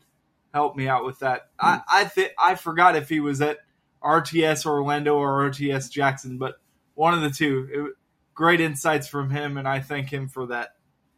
helped 0.55 0.77
me 0.77 0.89
out 0.89 1.05
with 1.05 1.19
that. 1.21 1.51
I 1.59 1.77
hmm. 1.77 1.81
I 1.89 2.05
th- 2.05 2.35
I 2.39 2.55
forgot 2.55 2.97
if 2.97 3.09
he 3.09 3.21
was 3.21 3.41
at 3.41 3.59
RTS 4.03 4.67
Orlando 4.67 5.17
or 5.17 5.51
RTS 5.51 5.91
Jackson, 5.91 6.39
but 6.39 6.61
one 6.95 7.15
of 7.15 7.21
the 7.21 7.31
two. 7.31 7.69
It, 7.73 7.95
great 8.39 8.61
insights 8.61 9.09
from 9.09 9.31
him, 9.31 9.57
and 9.57 9.67
I 9.67 9.81
thank 9.81 10.11
him 10.11 10.29
for 10.29 10.47
that. 10.47 10.77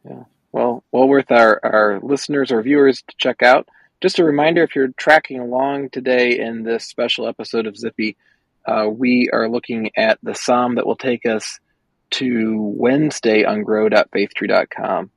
Yeah. 0.09 0.25
Well, 0.53 0.83
well 0.91 1.07
worth 1.07 1.31
our, 1.31 1.61
our 1.63 2.01
listeners 2.01 2.51
or 2.51 2.63
viewers 2.63 3.03
to 3.03 3.15
check 3.19 3.43
out. 3.43 3.69
Just 4.01 4.19
a 4.19 4.25
reminder 4.25 4.63
if 4.63 4.75
you're 4.75 4.89
tracking 4.97 5.39
along 5.39 5.91
today 5.91 6.39
in 6.39 6.63
this 6.63 6.87
special 6.87 7.29
episode 7.29 7.67
of 7.67 7.77
Zippy, 7.77 8.17
uh, 8.65 8.89
we 8.91 9.29
are 9.35 9.51
looking 9.51 9.91
at 9.99 10.19
the 10.23 10.35
psalm 10.35 10.77
that 10.77 10.87
will 10.87 10.97
take 10.97 11.27
us 11.27 11.61
to 12.13 12.57
Wednesday 12.75 13.45
on 13.45 13.65
grow.faithtree.com. 13.65 15.11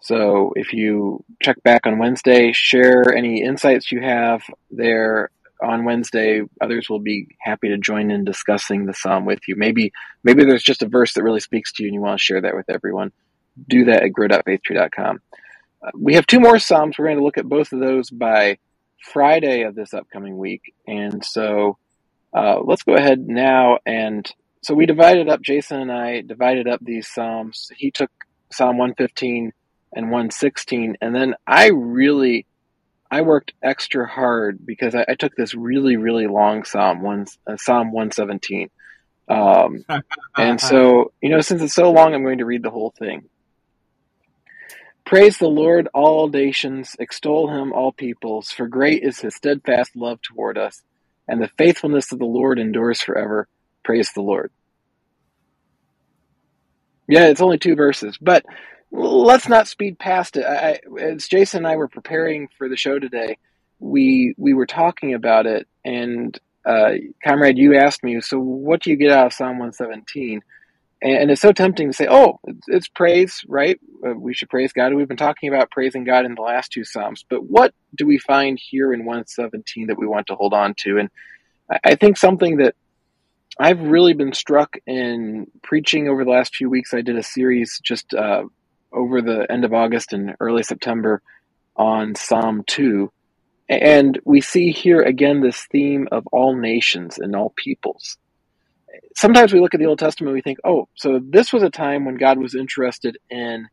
So 0.00 0.54
if 0.56 0.72
you 0.72 1.22
check 1.42 1.62
back 1.62 1.86
on 1.86 1.98
Wednesday, 1.98 2.52
share 2.52 3.14
any 3.14 3.42
insights 3.42 3.92
you 3.92 4.00
have 4.00 4.42
there 4.70 5.30
on 5.62 5.84
Wednesday, 5.84 6.42
others 6.60 6.88
will 6.90 6.98
be 6.98 7.28
happy 7.40 7.68
to 7.68 7.78
join 7.78 8.10
in 8.10 8.24
discussing 8.24 8.86
the 8.86 8.94
psalm 8.94 9.24
with 9.24 9.40
you. 9.46 9.56
Maybe 9.56 9.92
maybe 10.22 10.44
there's 10.44 10.62
just 10.62 10.82
a 10.82 10.88
verse 10.88 11.14
that 11.14 11.22
really 11.22 11.40
speaks 11.40 11.72
to 11.72 11.82
you 11.82 11.88
and 11.88 11.94
you 11.94 12.00
want 12.00 12.18
to 12.18 12.24
share 12.24 12.40
that 12.40 12.56
with 12.56 12.68
everyone. 12.68 13.12
Do 13.68 13.84
that 13.86 14.02
at 14.02 14.12
grow.faithtree.com. 14.12 15.20
Uh, 15.82 15.90
we 15.98 16.14
have 16.14 16.26
two 16.26 16.40
more 16.40 16.58
psalms. 16.58 16.98
We're 16.98 17.06
going 17.06 17.18
to 17.18 17.24
look 17.24 17.38
at 17.38 17.48
both 17.48 17.72
of 17.72 17.80
those 17.80 18.10
by 18.10 18.58
Friday 19.12 19.62
of 19.62 19.74
this 19.74 19.94
upcoming 19.94 20.38
week. 20.38 20.74
And 20.86 21.24
so 21.24 21.76
uh, 22.32 22.60
let's 22.62 22.82
go 22.82 22.94
ahead 22.94 23.20
now. 23.20 23.78
And 23.84 24.30
so 24.62 24.74
we 24.74 24.86
divided 24.86 25.28
up, 25.28 25.42
Jason 25.42 25.80
and 25.80 25.92
I 25.92 26.20
divided 26.20 26.68
up 26.68 26.80
these 26.82 27.08
psalms. 27.08 27.70
He 27.76 27.90
took 27.90 28.10
Psalm 28.52 28.78
115 28.78 29.52
and 29.94 30.06
116. 30.06 30.96
And 31.00 31.14
then 31.14 31.34
I 31.46 31.68
really 31.68 32.46
I 33.12 33.20
worked 33.20 33.52
extra 33.62 34.08
hard 34.08 34.64
because 34.64 34.94
I, 34.94 35.04
I 35.06 35.14
took 35.16 35.36
this 35.36 35.54
really, 35.54 35.96
really 35.96 36.26
long 36.26 36.64
psalm, 36.64 37.02
one 37.02 37.26
uh, 37.46 37.58
Psalm 37.58 37.92
117. 37.92 38.70
Um, 39.28 39.84
and 40.38 40.58
so, 40.58 41.12
you 41.20 41.28
know, 41.28 41.42
since 41.42 41.60
it's 41.60 41.74
so 41.74 41.92
long, 41.92 42.14
I'm 42.14 42.22
going 42.22 42.38
to 42.38 42.46
read 42.46 42.62
the 42.62 42.70
whole 42.70 42.94
thing. 42.98 43.28
Praise 45.04 45.36
the 45.36 45.48
Lord, 45.48 45.88
all 45.92 46.28
nations, 46.28 46.96
extol 46.98 47.50
him, 47.50 47.74
all 47.74 47.92
peoples, 47.92 48.50
for 48.50 48.66
great 48.66 49.02
is 49.02 49.20
his 49.20 49.34
steadfast 49.34 49.94
love 49.94 50.22
toward 50.22 50.56
us, 50.56 50.80
and 51.28 51.42
the 51.42 51.50
faithfulness 51.58 52.12
of 52.12 52.18
the 52.18 52.24
Lord 52.24 52.58
endures 52.58 53.02
forever. 53.02 53.46
Praise 53.84 54.10
the 54.14 54.22
Lord. 54.22 54.50
Yeah, 57.06 57.26
it's 57.26 57.42
only 57.42 57.58
two 57.58 57.74
verses, 57.74 58.16
but 58.18 58.46
let's 58.92 59.48
not 59.48 59.68
speed 59.68 59.98
past 59.98 60.36
it. 60.36 60.44
I, 60.44 60.80
as 61.00 61.26
Jason 61.26 61.58
and 61.58 61.66
I 61.66 61.76
were 61.76 61.88
preparing 61.88 62.48
for 62.58 62.68
the 62.68 62.76
show 62.76 62.98
today, 62.98 63.38
we 63.80 64.34
we 64.36 64.54
were 64.54 64.66
talking 64.66 65.14
about 65.14 65.46
it, 65.46 65.66
and 65.84 66.38
uh, 66.64 66.92
comrade, 67.24 67.58
you 67.58 67.76
asked 67.76 68.04
me, 68.04 68.20
so 68.20 68.38
what 68.38 68.82
do 68.82 68.90
you 68.90 68.96
get 68.96 69.10
out 69.10 69.26
of 69.26 69.32
Psalm 69.32 69.58
one 69.58 69.72
seventeen? 69.72 70.42
And, 71.04 71.32
it's 71.32 71.40
so 71.40 71.50
tempting 71.50 71.88
to 71.88 71.92
say, 71.92 72.06
oh, 72.08 72.38
it's, 72.44 72.68
it's 72.68 72.88
praise, 72.88 73.42
right? 73.48 73.76
Uh, 74.06 74.14
we 74.14 74.34
should 74.34 74.48
praise 74.48 74.72
God. 74.72 74.94
We've 74.94 75.08
been 75.08 75.16
talking 75.16 75.52
about 75.52 75.72
praising 75.72 76.04
God 76.04 76.24
in 76.24 76.36
the 76.36 76.42
last 76.42 76.70
two 76.70 76.84
Psalms, 76.84 77.24
but 77.28 77.42
what 77.42 77.74
do 77.96 78.06
we 78.06 78.18
find 78.18 78.56
here 78.56 78.92
in 78.92 79.00
117 79.00 79.88
that 79.88 79.98
we 79.98 80.06
want 80.06 80.28
to 80.28 80.36
hold 80.36 80.54
on 80.54 80.74
to? 80.78 80.98
And 80.98 81.10
I, 81.68 81.78
I 81.82 81.94
think 81.96 82.16
something 82.16 82.58
that 82.58 82.76
I've 83.58 83.80
really 83.80 84.14
been 84.14 84.32
struck 84.32 84.76
in 84.86 85.48
preaching 85.64 86.08
over 86.08 86.24
the 86.24 86.30
last 86.30 86.54
few 86.54 86.70
weeks. 86.70 86.94
I 86.94 87.02
did 87.02 87.16
a 87.16 87.22
series 87.22 87.80
just 87.82 88.14
uh, 88.14 88.44
over 88.92 89.22
the 89.22 89.50
end 89.50 89.64
of 89.64 89.72
August 89.72 90.12
and 90.12 90.34
early 90.40 90.62
September 90.62 91.22
on 91.76 92.14
Psalm 92.14 92.64
2. 92.66 93.10
And 93.68 94.20
we 94.24 94.40
see 94.40 94.70
here 94.70 95.00
again 95.00 95.40
this 95.40 95.66
theme 95.70 96.08
of 96.12 96.26
all 96.32 96.54
nations 96.54 97.18
and 97.18 97.34
all 97.34 97.54
peoples. 97.56 98.18
Sometimes 99.16 99.52
we 99.52 99.60
look 99.60 99.74
at 99.74 99.80
the 99.80 99.86
Old 99.86 99.98
Testament 99.98 100.34
we 100.34 100.42
think, 100.42 100.58
oh, 100.64 100.88
so 100.94 101.20
this 101.22 101.52
was 101.52 101.62
a 101.62 101.70
time 101.70 102.04
when 102.04 102.16
God 102.16 102.38
was 102.38 102.54
interested 102.54 103.16
in 103.30 103.68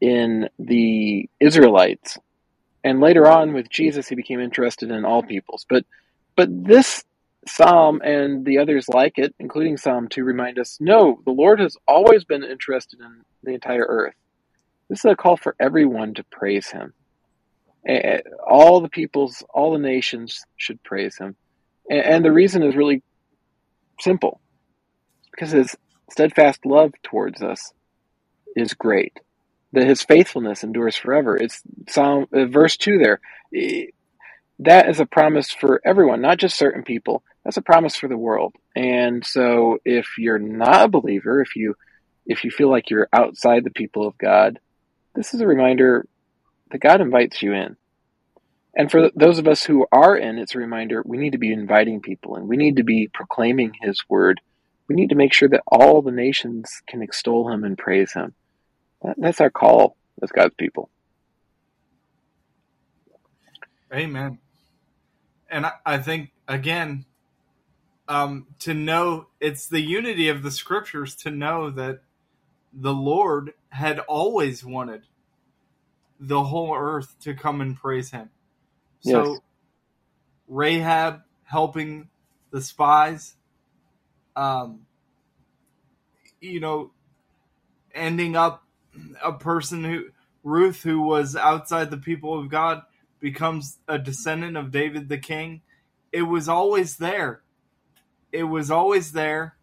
in 0.00 0.48
the 0.58 1.30
Israelites. 1.40 2.18
And 2.82 3.00
later 3.00 3.26
on 3.26 3.54
with 3.54 3.70
Jesus 3.70 4.08
he 4.08 4.14
became 4.14 4.40
interested 4.40 4.90
in 4.90 5.04
all 5.04 5.22
peoples. 5.22 5.64
But 5.68 5.84
but 6.36 6.48
this 6.50 7.04
psalm 7.46 8.00
and 8.02 8.44
the 8.44 8.58
others 8.58 8.88
like 8.88 9.18
it, 9.18 9.34
including 9.38 9.76
Psalm 9.76 10.08
2, 10.08 10.24
remind 10.24 10.58
us 10.58 10.78
no, 10.80 11.20
the 11.24 11.32
Lord 11.32 11.60
has 11.60 11.76
always 11.86 12.24
been 12.24 12.44
interested 12.44 13.00
in 13.00 13.22
the 13.42 13.52
entire 13.52 13.86
earth. 13.88 14.14
This 14.88 15.04
is 15.04 15.10
a 15.10 15.16
call 15.16 15.36
for 15.36 15.56
everyone 15.58 16.14
to 16.14 16.24
praise 16.24 16.68
him. 16.68 16.92
All 18.46 18.80
the 18.80 18.88
peoples, 18.88 19.42
all 19.52 19.72
the 19.72 19.78
nations 19.78 20.40
should 20.56 20.82
praise 20.82 21.16
him. 21.18 21.36
And 21.90 22.24
the 22.24 22.32
reason 22.32 22.62
is 22.62 22.76
really 22.76 23.02
simple 24.00 24.40
because 25.30 25.50
his 25.50 25.76
steadfast 26.10 26.64
love 26.64 26.92
towards 27.02 27.42
us 27.42 27.72
is 28.56 28.74
great. 28.74 29.18
That 29.72 29.86
his 29.86 30.02
faithfulness 30.02 30.62
endures 30.62 30.96
forever. 30.96 31.36
It's 31.36 31.60
Psalm 31.88 32.26
uh, 32.32 32.46
verse 32.46 32.76
two 32.76 32.98
there. 32.98 33.20
That 34.60 34.88
is 34.88 35.00
a 35.00 35.06
promise 35.06 35.50
for 35.50 35.80
everyone, 35.84 36.20
not 36.20 36.38
just 36.38 36.56
certain 36.56 36.84
people. 36.84 37.24
That's 37.44 37.56
a 37.56 37.62
promise 37.62 37.96
for 37.96 38.08
the 38.08 38.16
world. 38.16 38.54
And 38.76 39.26
so, 39.26 39.78
if 39.84 40.06
you're 40.16 40.38
not 40.38 40.84
a 40.84 40.88
believer, 40.88 41.42
if 41.42 41.56
you 41.56 41.74
if 42.24 42.44
you 42.44 42.50
feel 42.50 42.70
like 42.70 42.88
you're 42.88 43.08
outside 43.12 43.64
the 43.64 43.70
people 43.70 44.06
of 44.06 44.16
God, 44.16 44.60
this 45.14 45.34
is 45.34 45.40
a 45.40 45.46
reminder 45.46 46.06
that 46.70 46.78
God 46.78 47.00
invites 47.00 47.42
you 47.42 47.52
in. 47.52 47.76
And 48.76 48.90
for 48.90 49.10
those 49.14 49.38
of 49.38 49.46
us 49.46 49.62
who 49.62 49.86
are 49.92 50.16
in, 50.16 50.38
it's 50.38 50.54
a 50.54 50.58
reminder 50.58 51.02
we 51.04 51.16
need 51.16 51.32
to 51.32 51.38
be 51.38 51.52
inviting 51.52 52.00
people 52.00 52.34
and 52.34 52.48
we 52.48 52.56
need 52.56 52.76
to 52.76 52.82
be 52.82 53.08
proclaiming 53.12 53.72
His 53.80 54.02
word. 54.08 54.40
We 54.88 54.96
need 54.96 55.10
to 55.10 55.14
make 55.14 55.32
sure 55.32 55.48
that 55.48 55.62
all 55.66 56.02
the 56.02 56.10
nations 56.10 56.82
can 56.86 57.00
extol 57.00 57.50
Him 57.50 57.64
and 57.64 57.78
praise 57.78 58.12
Him. 58.12 58.34
That's 59.16 59.40
our 59.40 59.50
call 59.50 59.96
as 60.22 60.32
God's 60.32 60.54
people. 60.54 60.90
Amen. 63.92 64.38
And 65.48 65.66
I 65.86 65.98
think, 65.98 66.32
again, 66.48 67.04
um, 68.08 68.48
to 68.60 68.74
know 68.74 69.28
it's 69.40 69.68
the 69.68 69.80
unity 69.80 70.28
of 70.28 70.42
the 70.42 70.50
scriptures 70.50 71.14
to 71.16 71.30
know 71.30 71.70
that 71.70 72.00
the 72.74 72.92
Lord 72.92 73.54
had 73.68 73.98
always 74.00 74.64
wanted 74.64 75.02
the 76.18 76.42
whole 76.42 76.74
earth 76.76 77.16
to 77.20 77.34
come 77.34 77.60
and 77.60 77.76
praise 77.76 78.10
him. 78.10 78.30
So 79.00 79.32
yes. 79.32 79.40
Rahab 80.48 81.22
helping 81.44 82.08
the 82.50 82.60
spies, 82.60 83.34
um, 84.36 84.86
you 86.40 86.60
know, 86.60 86.92
ending 87.94 88.36
up 88.36 88.64
a 89.22 89.32
person 89.32 89.84
who 89.84 90.04
Ruth, 90.42 90.82
who 90.82 91.00
was 91.00 91.34
outside 91.34 91.90
the 91.90 91.96
people 91.96 92.38
of 92.38 92.50
God, 92.50 92.82
becomes 93.18 93.78
a 93.88 93.98
descendant 93.98 94.56
of 94.56 94.70
David 94.70 95.08
the 95.08 95.18
king, 95.18 95.62
it 96.12 96.22
was 96.22 96.48
always 96.48 96.98
there. 96.98 97.40
It 98.30 98.44
was 98.44 98.70
always 98.70 99.12
there. 99.12 99.56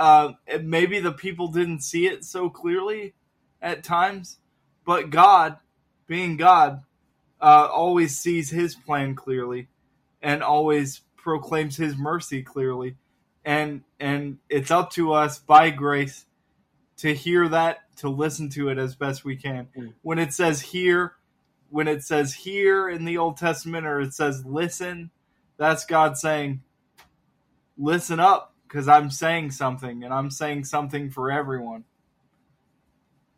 Uh, 0.00 0.32
maybe 0.62 0.98
the 0.98 1.12
people 1.12 1.48
didn't 1.48 1.82
see 1.82 2.06
it 2.06 2.24
so 2.24 2.48
clearly 2.48 3.12
at 3.60 3.84
times, 3.84 4.38
but 4.86 5.10
God, 5.10 5.58
being 6.06 6.38
God, 6.38 6.80
uh, 7.38 7.68
always 7.70 8.16
sees 8.16 8.48
his 8.48 8.74
plan 8.74 9.14
clearly 9.14 9.68
and 10.22 10.42
always 10.42 11.02
proclaims 11.16 11.76
his 11.76 11.98
mercy 11.98 12.42
clearly. 12.42 12.96
And 13.44 13.82
and 14.00 14.38
it's 14.48 14.70
up 14.70 14.90
to 14.92 15.12
us 15.12 15.38
by 15.38 15.68
grace 15.68 16.24
to 16.96 17.14
hear 17.14 17.46
that, 17.48 17.80
to 17.96 18.08
listen 18.08 18.48
to 18.50 18.70
it 18.70 18.78
as 18.78 18.96
best 18.96 19.22
we 19.22 19.36
can. 19.36 19.68
Mm. 19.76 19.92
When 20.00 20.18
it 20.18 20.32
says 20.32 20.62
here, 20.62 21.16
when 21.68 21.88
it 21.88 22.04
says 22.04 22.32
here 22.32 22.88
in 22.88 23.04
the 23.04 23.18
Old 23.18 23.36
Testament 23.36 23.86
or 23.86 24.00
it 24.00 24.14
says 24.14 24.46
listen, 24.46 25.10
that's 25.58 25.84
God 25.84 26.16
saying, 26.16 26.62
listen 27.76 28.18
up 28.18 28.49
because 28.70 28.86
I'm 28.86 29.10
saying 29.10 29.50
something 29.50 30.04
and 30.04 30.14
I'm 30.14 30.30
saying 30.30 30.64
something 30.64 31.10
for 31.10 31.30
everyone. 31.30 31.84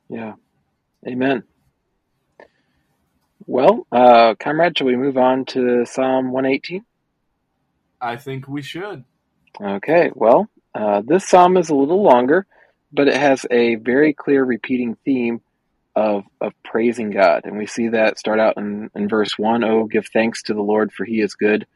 Yeah. 0.09 0.35
Amen. 1.07 1.45
Well, 3.47 3.87
uh, 3.91 4.35
comrade, 4.39 4.77
shall 4.77 4.87
we 4.87 4.97
move 4.97 5.17
on 5.17 5.47
to 5.47 5.87
Psalm 5.87 6.33
118? 6.33 6.85
I 8.01 8.17
think 8.17 8.47
we 8.47 8.63
should. 8.63 9.05
Okay, 9.61 10.11
well, 10.15 10.49
uh, 10.75 11.03
this 11.05 11.29
psalm 11.29 11.57
is 11.57 11.71
a 11.71 11.75
little 11.75 12.03
longer, 12.03 12.47
but 12.93 13.09
it 13.09 13.17
has 13.17 13.47
a 13.51 13.77
very 13.77 14.13
clear 14.13 14.45
repeating 14.45 14.97
theme 15.05 15.41
of, 15.97 16.25
of 16.41 16.53
praising 16.65 17.11
God. 17.11 17.43
And 17.45 17.59
we 17.59 17.67
see 17.67 17.89
that 17.89 18.19
start 18.19 18.39
out 18.39 18.57
in, 18.57 18.91
in 18.95 19.09
verse 19.09 19.39
1 19.39 19.65
Oh, 19.65 19.87
give 19.87 20.07
thanks 20.07 20.43
to 20.45 20.55
the 20.55 20.63
Lord, 20.63 20.93
for 20.93 21.05
he 21.05 21.21
is 21.21 21.35
good, 21.35 21.67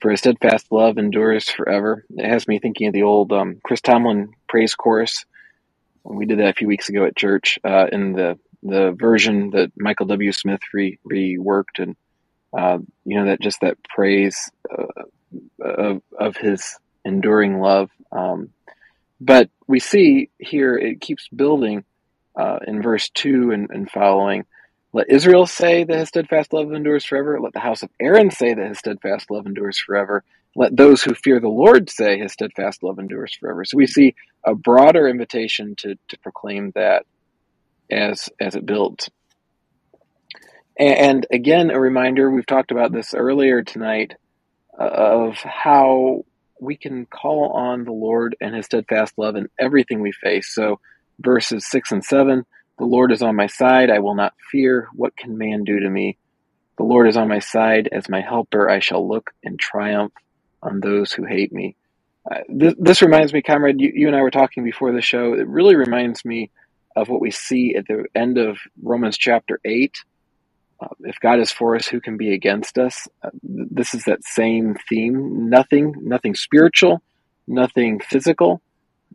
for 0.00 0.10
his 0.10 0.20
steadfast 0.20 0.66
love 0.70 0.98
endures 0.98 1.48
forever. 1.48 2.04
It 2.10 2.28
has 2.28 2.48
me 2.48 2.58
thinking 2.58 2.88
of 2.88 2.92
the 2.94 3.02
old 3.02 3.32
um, 3.32 3.60
Chris 3.64 3.80
Tomlin 3.80 4.32
praise 4.48 4.74
chorus. 4.74 5.24
We 6.04 6.26
did 6.26 6.38
that 6.38 6.50
a 6.50 6.54
few 6.54 6.68
weeks 6.68 6.88
ago 6.88 7.04
at 7.04 7.16
church 7.16 7.58
uh, 7.64 7.86
in 7.92 8.12
the 8.12 8.38
the 8.62 8.92
version 8.92 9.50
that 9.50 9.72
Michael 9.76 10.06
W. 10.06 10.32
Smith 10.32 10.60
re- 10.74 10.98
reworked, 11.10 11.78
and 11.78 11.96
uh, 12.56 12.78
you 13.04 13.18
know 13.18 13.26
that 13.26 13.40
just 13.40 13.60
that 13.60 13.78
praise 13.84 14.50
uh, 14.70 15.04
of 15.62 16.02
of 16.18 16.36
his 16.36 16.76
enduring 17.04 17.60
love. 17.60 17.90
Um, 18.12 18.50
but 19.20 19.50
we 19.66 19.80
see 19.80 20.30
here 20.38 20.76
it 20.76 21.00
keeps 21.00 21.28
building 21.28 21.84
uh, 22.36 22.58
in 22.66 22.82
verse 22.82 23.10
two 23.10 23.50
and, 23.52 23.70
and 23.70 23.90
following. 23.90 24.44
Let 24.92 25.10
Israel 25.10 25.46
say 25.46 25.84
that 25.84 25.98
his 25.98 26.08
steadfast 26.08 26.52
love 26.52 26.72
endures 26.72 27.04
forever. 27.04 27.40
Let 27.40 27.52
the 27.52 27.60
house 27.60 27.82
of 27.82 27.90
Aaron 28.00 28.30
say 28.30 28.54
that 28.54 28.68
his 28.68 28.78
steadfast 28.78 29.30
love 29.30 29.46
endures 29.46 29.78
forever. 29.78 30.24
Let 30.56 30.76
those 30.76 31.02
who 31.02 31.14
fear 31.14 31.38
the 31.38 31.48
Lord 31.48 31.88
say 31.88 32.18
his 32.18 32.32
steadfast 32.32 32.82
love 32.82 32.98
endures 32.98 33.34
forever. 33.38 33.64
So 33.64 33.76
we 33.76 33.86
see 33.86 34.16
a 34.44 34.54
broader 34.54 35.06
invitation 35.06 35.76
to, 35.76 35.94
to 36.08 36.18
proclaim 36.18 36.72
that 36.74 37.04
as 37.90 38.28
as 38.40 38.56
it 38.56 38.66
builds. 38.66 39.08
And 40.76 41.26
again, 41.30 41.70
a 41.70 41.78
reminder, 41.78 42.30
we've 42.30 42.46
talked 42.46 42.70
about 42.70 42.90
this 42.90 43.12
earlier 43.14 43.62
tonight, 43.62 44.14
uh, 44.78 44.84
of 44.84 45.36
how 45.36 46.24
we 46.60 46.76
can 46.76 47.06
call 47.06 47.52
on 47.52 47.84
the 47.84 47.92
Lord 47.92 48.34
and 48.40 48.54
his 48.54 48.66
steadfast 48.66 49.14
love 49.18 49.36
in 49.36 49.48
everything 49.58 50.00
we 50.00 50.12
face. 50.12 50.54
So, 50.54 50.80
verses 51.18 51.68
6 51.68 51.92
and 51.92 52.04
7 52.04 52.44
The 52.80 52.86
Lord 52.86 53.12
is 53.12 53.20
on 53.20 53.36
my 53.36 53.46
side, 53.46 53.90
I 53.90 53.98
will 53.98 54.14
not 54.14 54.32
fear. 54.50 54.88
What 54.94 55.14
can 55.14 55.36
man 55.36 55.64
do 55.64 55.80
to 55.80 55.90
me? 55.90 56.16
The 56.78 56.84
Lord 56.84 57.08
is 57.08 57.16
on 57.18 57.28
my 57.28 57.40
side. 57.40 57.90
As 57.92 58.08
my 58.08 58.22
helper, 58.22 58.70
I 58.70 58.78
shall 58.78 59.06
look 59.06 59.32
in 59.42 59.58
triumph 59.58 60.14
on 60.62 60.80
those 60.80 61.12
who 61.12 61.26
hate 61.26 61.52
me. 61.52 61.76
Uh, 62.28 62.38
this, 62.48 62.74
this, 62.78 63.02
reminds 63.02 63.34
me, 63.34 63.42
comrade, 63.42 63.82
you, 63.82 63.92
you 63.94 64.06
and 64.06 64.16
I 64.16 64.22
were 64.22 64.30
talking 64.30 64.64
before 64.64 64.92
the 64.92 65.02
show. 65.02 65.34
It 65.34 65.46
really 65.46 65.76
reminds 65.76 66.24
me 66.24 66.52
of 66.96 67.10
what 67.10 67.20
we 67.20 67.30
see 67.30 67.74
at 67.74 67.86
the 67.86 68.06
end 68.14 68.38
of 68.38 68.56
Romans 68.82 69.18
chapter 69.18 69.60
8. 69.62 69.94
Uh, 70.80 70.86
if 71.00 71.20
God 71.20 71.38
is 71.38 71.52
for 71.52 71.76
us, 71.76 71.86
who 71.86 72.00
can 72.00 72.16
be 72.16 72.32
against 72.32 72.78
us? 72.78 73.06
Uh, 73.22 73.28
this 73.42 73.92
is 73.92 74.04
that 74.04 74.24
same 74.24 74.74
theme. 74.88 75.50
Nothing, 75.50 75.92
nothing 75.98 76.34
spiritual, 76.34 77.02
nothing 77.46 78.00
physical, 78.00 78.62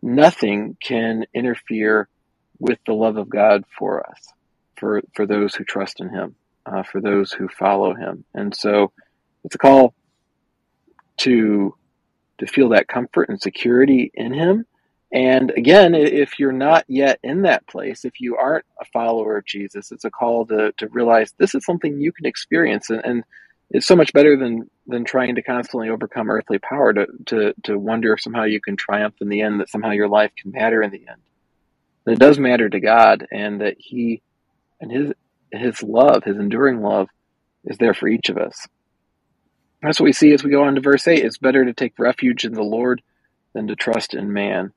nothing 0.04 0.78
can 0.84 1.26
interfere 1.34 2.10
with 2.60 2.80
the 2.86 2.94
love 2.94 3.18
of 3.18 3.30
God 3.30 3.64
for 3.78 4.08
us, 4.08 4.34
for, 4.78 5.02
for 5.14 5.26
those 5.26 5.56
who 5.56 5.64
trust 5.64 6.00
in 6.00 6.10
Him, 6.10 6.36
uh, 6.66 6.84
for 6.84 7.02
those 7.02 7.32
who 7.32 7.48
follow 7.48 7.94
Him. 7.94 8.26
And 8.34 8.56
so 8.56 8.92
it's 9.44 9.56
a 9.56 9.60
call 9.60 9.94
to, 11.18 11.76
to 12.40 12.48
feel 12.48 12.70
that 12.70 12.88
comfort 12.88 13.30
and 13.30 13.42
security 13.42 14.12
in 14.14 14.34
Him 14.34 14.66
and 15.16 15.52
again, 15.52 15.96
if 15.96 16.40
you're 16.40 16.52
not 16.52 16.84
yet 16.90 17.20
in 17.24 17.44
that 17.44 17.66
place, 17.68 18.04
if 18.04 18.20
you 18.20 18.36
aren't 18.36 18.66
a 18.82 18.86
follower 18.86 19.38
of 19.38 19.46
Jesus, 19.46 19.94
it's 19.94 20.04
a 20.04 20.12
call 20.12 20.46
to, 20.48 20.74
to 20.74 20.88
realize 20.90 21.34
this 21.38 21.56
is 21.56 21.64
something 21.64 22.02
you 22.02 22.12
can 22.12 22.26
experience. 22.26 22.90
And, 22.90 23.02
and 23.06 23.24
it's 23.70 23.88
so 23.88 23.96
much 23.96 24.12
better 24.12 24.36
than, 24.36 24.70
than 24.88 25.06
trying 25.06 25.36
to 25.36 25.42
constantly 25.42 25.90
overcome 25.90 26.30
earthly 26.30 26.60
power 26.60 26.92
to, 26.92 27.08
to, 27.28 27.54
to 27.64 27.80
wonder 27.80 28.12
if 28.12 28.22
somehow 28.22 28.44
you 28.44 28.60
can 28.60 28.76
triumph 28.76 29.16
in 29.22 29.30
the 29.30 29.42
end, 29.42 29.62
that 29.62 29.70
somehow 29.70 29.92
your 29.92 30.10
life 30.10 30.32
can 30.36 30.52
matter 30.52 30.84
in 30.84 30.92
the 30.92 31.06
end. 31.10 31.22
That 32.06 32.14
it 32.14 32.20
does 32.20 32.40
matter 32.40 32.70
to 32.70 32.80
God 32.80 33.28
and 33.32 33.62
that 33.62 33.76
He 33.80 34.22
and 34.80 34.92
His, 34.92 35.14
His 35.52 35.84
love, 35.84 36.24
His 36.24 36.38
enduring 36.38 36.82
love, 36.82 37.10
is 37.64 37.78
there 37.78 37.94
for 37.94 38.08
each 38.08 38.30
of 38.30 38.38
us. 38.38 38.68
That's 39.82 40.00
what 40.00 40.06
we 40.06 40.14
see 40.14 40.34
as 40.34 40.44
we 40.44 40.52
go 40.52 40.64
on 40.64 40.76
to 40.76 40.82
verse 40.82 41.08
8. 41.08 41.24
It's 41.24 41.38
better 41.38 41.66
to 41.66 41.74
take 41.74 42.00
refuge 42.00 42.46
in 42.46 42.54
the 42.54 42.64
Lord 42.64 43.02
than 43.54 43.68
to 43.68 43.76
trust 43.76 44.14
in 44.14 44.34
man. 44.34 44.74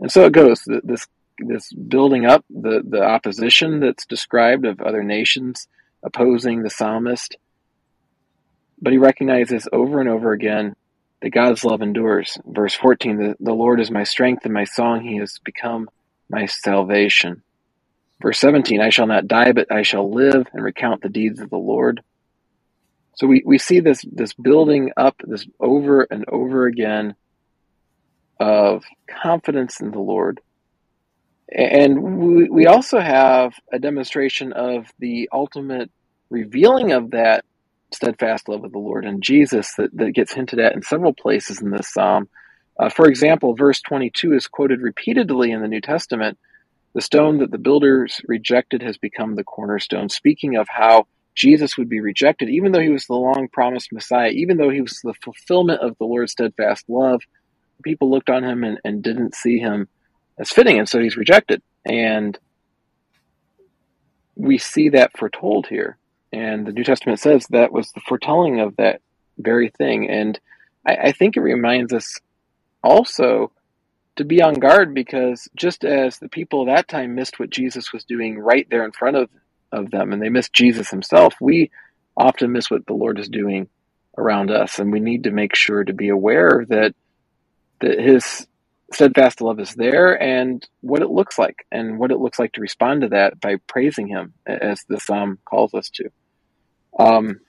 And 0.00 0.10
so 0.10 0.24
it 0.24 0.32
goes. 0.32 0.62
This 0.82 1.06
this 1.38 1.72
building 1.72 2.26
up 2.26 2.44
the 2.50 2.82
the 2.86 3.02
opposition 3.02 3.80
that's 3.80 4.06
described 4.06 4.66
of 4.66 4.80
other 4.80 5.02
nations 5.02 5.68
opposing 6.02 6.62
the 6.62 6.70
psalmist, 6.70 7.36
but 8.80 8.92
he 8.92 8.98
recognizes 8.98 9.68
over 9.72 10.00
and 10.00 10.08
over 10.08 10.32
again 10.32 10.74
that 11.20 11.30
God's 11.30 11.64
love 11.64 11.82
endures. 11.82 12.38
Verse 12.46 12.74
14, 12.74 13.16
the, 13.16 13.36
the 13.40 13.52
Lord 13.52 13.80
is 13.80 13.90
my 13.90 14.04
strength 14.04 14.44
and 14.44 14.54
my 14.54 14.64
song, 14.64 15.02
he 15.02 15.18
has 15.18 15.38
become 15.44 15.90
my 16.30 16.46
salvation. 16.46 17.42
Verse 18.22 18.38
17, 18.38 18.80
I 18.80 18.90
shall 18.90 19.06
not 19.06 19.26
die, 19.26 19.52
but 19.52 19.72
I 19.72 19.82
shall 19.82 20.12
live 20.12 20.46
and 20.52 20.62
recount 20.62 21.02
the 21.02 21.08
deeds 21.08 21.40
of 21.40 21.50
the 21.50 21.56
Lord. 21.56 22.02
So 23.16 23.26
we, 23.26 23.42
we 23.44 23.58
see 23.58 23.80
this 23.80 24.02
this 24.10 24.32
building 24.32 24.92
up, 24.96 25.16
this 25.22 25.46
over 25.58 26.06
and 26.10 26.24
over 26.28 26.66
again 26.66 27.14
of 28.38 28.84
confidence 29.22 29.80
in 29.80 29.90
the 29.90 29.98
Lord. 29.98 30.40
And 31.52 32.02
we, 32.18 32.48
we 32.48 32.66
also 32.66 33.00
have 33.00 33.52
a 33.72 33.78
demonstration 33.78 34.52
of 34.52 34.86
the 34.98 35.28
ultimate 35.32 35.90
revealing 36.30 36.92
of 36.92 37.10
that 37.10 37.44
steadfast 37.92 38.48
love 38.48 38.64
of 38.64 38.72
the 38.72 38.78
Lord 38.78 39.04
in 39.04 39.20
Jesus 39.20 39.74
that, 39.76 39.94
that 39.96 40.12
gets 40.12 40.32
hinted 40.32 40.60
at 40.60 40.74
in 40.74 40.82
several 40.82 41.12
places 41.12 41.60
in 41.60 41.70
this 41.70 41.92
psalm. 41.92 42.28
Uh, 42.80 42.88
for 42.88 43.06
example, 43.08 43.54
verse 43.54 43.80
22 43.82 44.32
is 44.32 44.46
quoted 44.46 44.80
repeatedly 44.80 45.50
in 45.50 45.60
the 45.60 45.68
New 45.68 45.82
Testament. 45.82 46.38
The 46.94 47.02
stone 47.02 47.38
that 47.38 47.50
the 47.50 47.58
builders 47.58 48.20
rejected 48.26 48.82
has 48.82 48.96
become 48.96 49.36
the 49.36 49.44
cornerstone, 49.44 50.08
speaking 50.08 50.56
of 50.56 50.66
how 50.68 51.06
Jesus 51.34 51.76
would 51.76 51.88
be 51.88 52.00
rejected, 52.00 52.48
even 52.48 52.72
though 52.72 52.80
he 52.80 52.88
was 52.88 53.06
the 53.06 53.14
long 53.14 53.48
promised 53.52 53.92
Messiah, 53.92 54.30
even 54.30 54.56
though 54.56 54.70
he 54.70 54.80
was 54.80 54.98
the 55.04 55.14
fulfillment 55.22 55.80
of 55.82 55.96
the 55.98 56.04
Lord's 56.04 56.32
steadfast 56.32 56.86
love 56.88 57.20
people 57.82 58.10
looked 58.10 58.30
on 58.30 58.44
him 58.44 58.64
and, 58.64 58.78
and 58.84 59.02
didn't 59.02 59.34
see 59.34 59.58
him 59.58 59.88
as 60.38 60.50
fitting, 60.50 60.78
and 60.78 60.88
so 60.88 61.00
he's 61.00 61.16
rejected. 61.16 61.62
And 61.84 62.38
we 64.36 64.58
see 64.58 64.90
that 64.90 65.16
foretold 65.18 65.66
here. 65.66 65.98
And 66.32 66.66
the 66.66 66.72
New 66.72 66.84
Testament 66.84 67.18
says 67.18 67.46
that 67.50 67.72
was 67.72 67.90
the 67.92 68.00
foretelling 68.06 68.60
of 68.60 68.76
that 68.76 69.00
very 69.38 69.70
thing. 69.70 70.08
And 70.08 70.38
I, 70.86 70.94
I 70.94 71.12
think 71.12 71.36
it 71.36 71.40
reminds 71.40 71.92
us 71.92 72.18
also 72.82 73.52
to 74.16 74.24
be 74.24 74.42
on 74.42 74.54
guard 74.54 74.94
because 74.94 75.48
just 75.54 75.84
as 75.84 76.18
the 76.18 76.28
people 76.28 76.62
of 76.62 76.66
that 76.66 76.88
time 76.88 77.14
missed 77.14 77.38
what 77.38 77.50
Jesus 77.50 77.92
was 77.92 78.04
doing 78.04 78.38
right 78.38 78.66
there 78.70 78.84
in 78.84 78.92
front 78.92 79.16
of, 79.16 79.30
of 79.72 79.90
them 79.90 80.12
and 80.12 80.20
they 80.20 80.28
missed 80.28 80.52
Jesus 80.52 80.90
himself, 80.90 81.34
we 81.40 81.70
often 82.16 82.52
miss 82.52 82.70
what 82.70 82.86
the 82.86 82.92
Lord 82.92 83.18
is 83.18 83.28
doing 83.28 83.68
around 84.18 84.50
us. 84.50 84.78
And 84.78 84.92
we 84.92 85.00
need 85.00 85.24
to 85.24 85.30
make 85.30 85.54
sure 85.54 85.84
to 85.84 85.92
be 85.92 86.08
aware 86.08 86.66
that 86.68 86.94
that 87.80 87.98
his 87.98 88.46
steadfast 88.92 89.40
love 89.40 89.60
is 89.60 89.74
there 89.74 90.20
and 90.20 90.68
what 90.80 91.02
it 91.02 91.10
looks 91.10 91.38
like 91.38 91.64
and 91.70 91.98
what 91.98 92.10
it 92.10 92.18
looks 92.18 92.38
like 92.38 92.52
to 92.52 92.60
respond 92.60 93.02
to 93.02 93.08
that 93.08 93.40
by 93.40 93.56
praising 93.66 94.08
him 94.08 94.34
as 94.46 94.82
the 94.88 94.98
psalm 94.98 95.38
calls 95.44 95.72
us 95.74 95.88
to 95.90 96.10
um, 96.98 97.40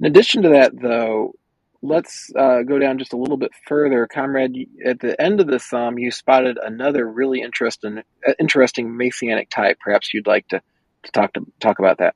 in 0.00 0.06
addition 0.06 0.42
to 0.42 0.50
that 0.50 0.72
though 0.80 1.34
let's 1.82 2.30
uh, 2.38 2.62
go 2.62 2.78
down 2.78 2.98
just 2.98 3.12
a 3.12 3.16
little 3.16 3.36
bit 3.36 3.50
further 3.66 4.06
comrade 4.06 4.68
at 4.84 5.00
the 5.00 5.20
end 5.20 5.40
of 5.40 5.46
the 5.46 5.58
psalm 5.58 5.98
you 5.98 6.10
spotted 6.10 6.58
another 6.62 7.08
really 7.08 7.40
interesting 7.40 8.02
interesting 8.38 8.96
messianic 8.96 9.50
type 9.50 9.76
perhaps 9.80 10.14
you'd 10.14 10.26
like 10.26 10.46
to, 10.48 10.60
to 11.02 11.12
talk 11.12 11.32
to 11.32 11.44
talk 11.60 11.78
about 11.78 11.98
that 11.98 12.14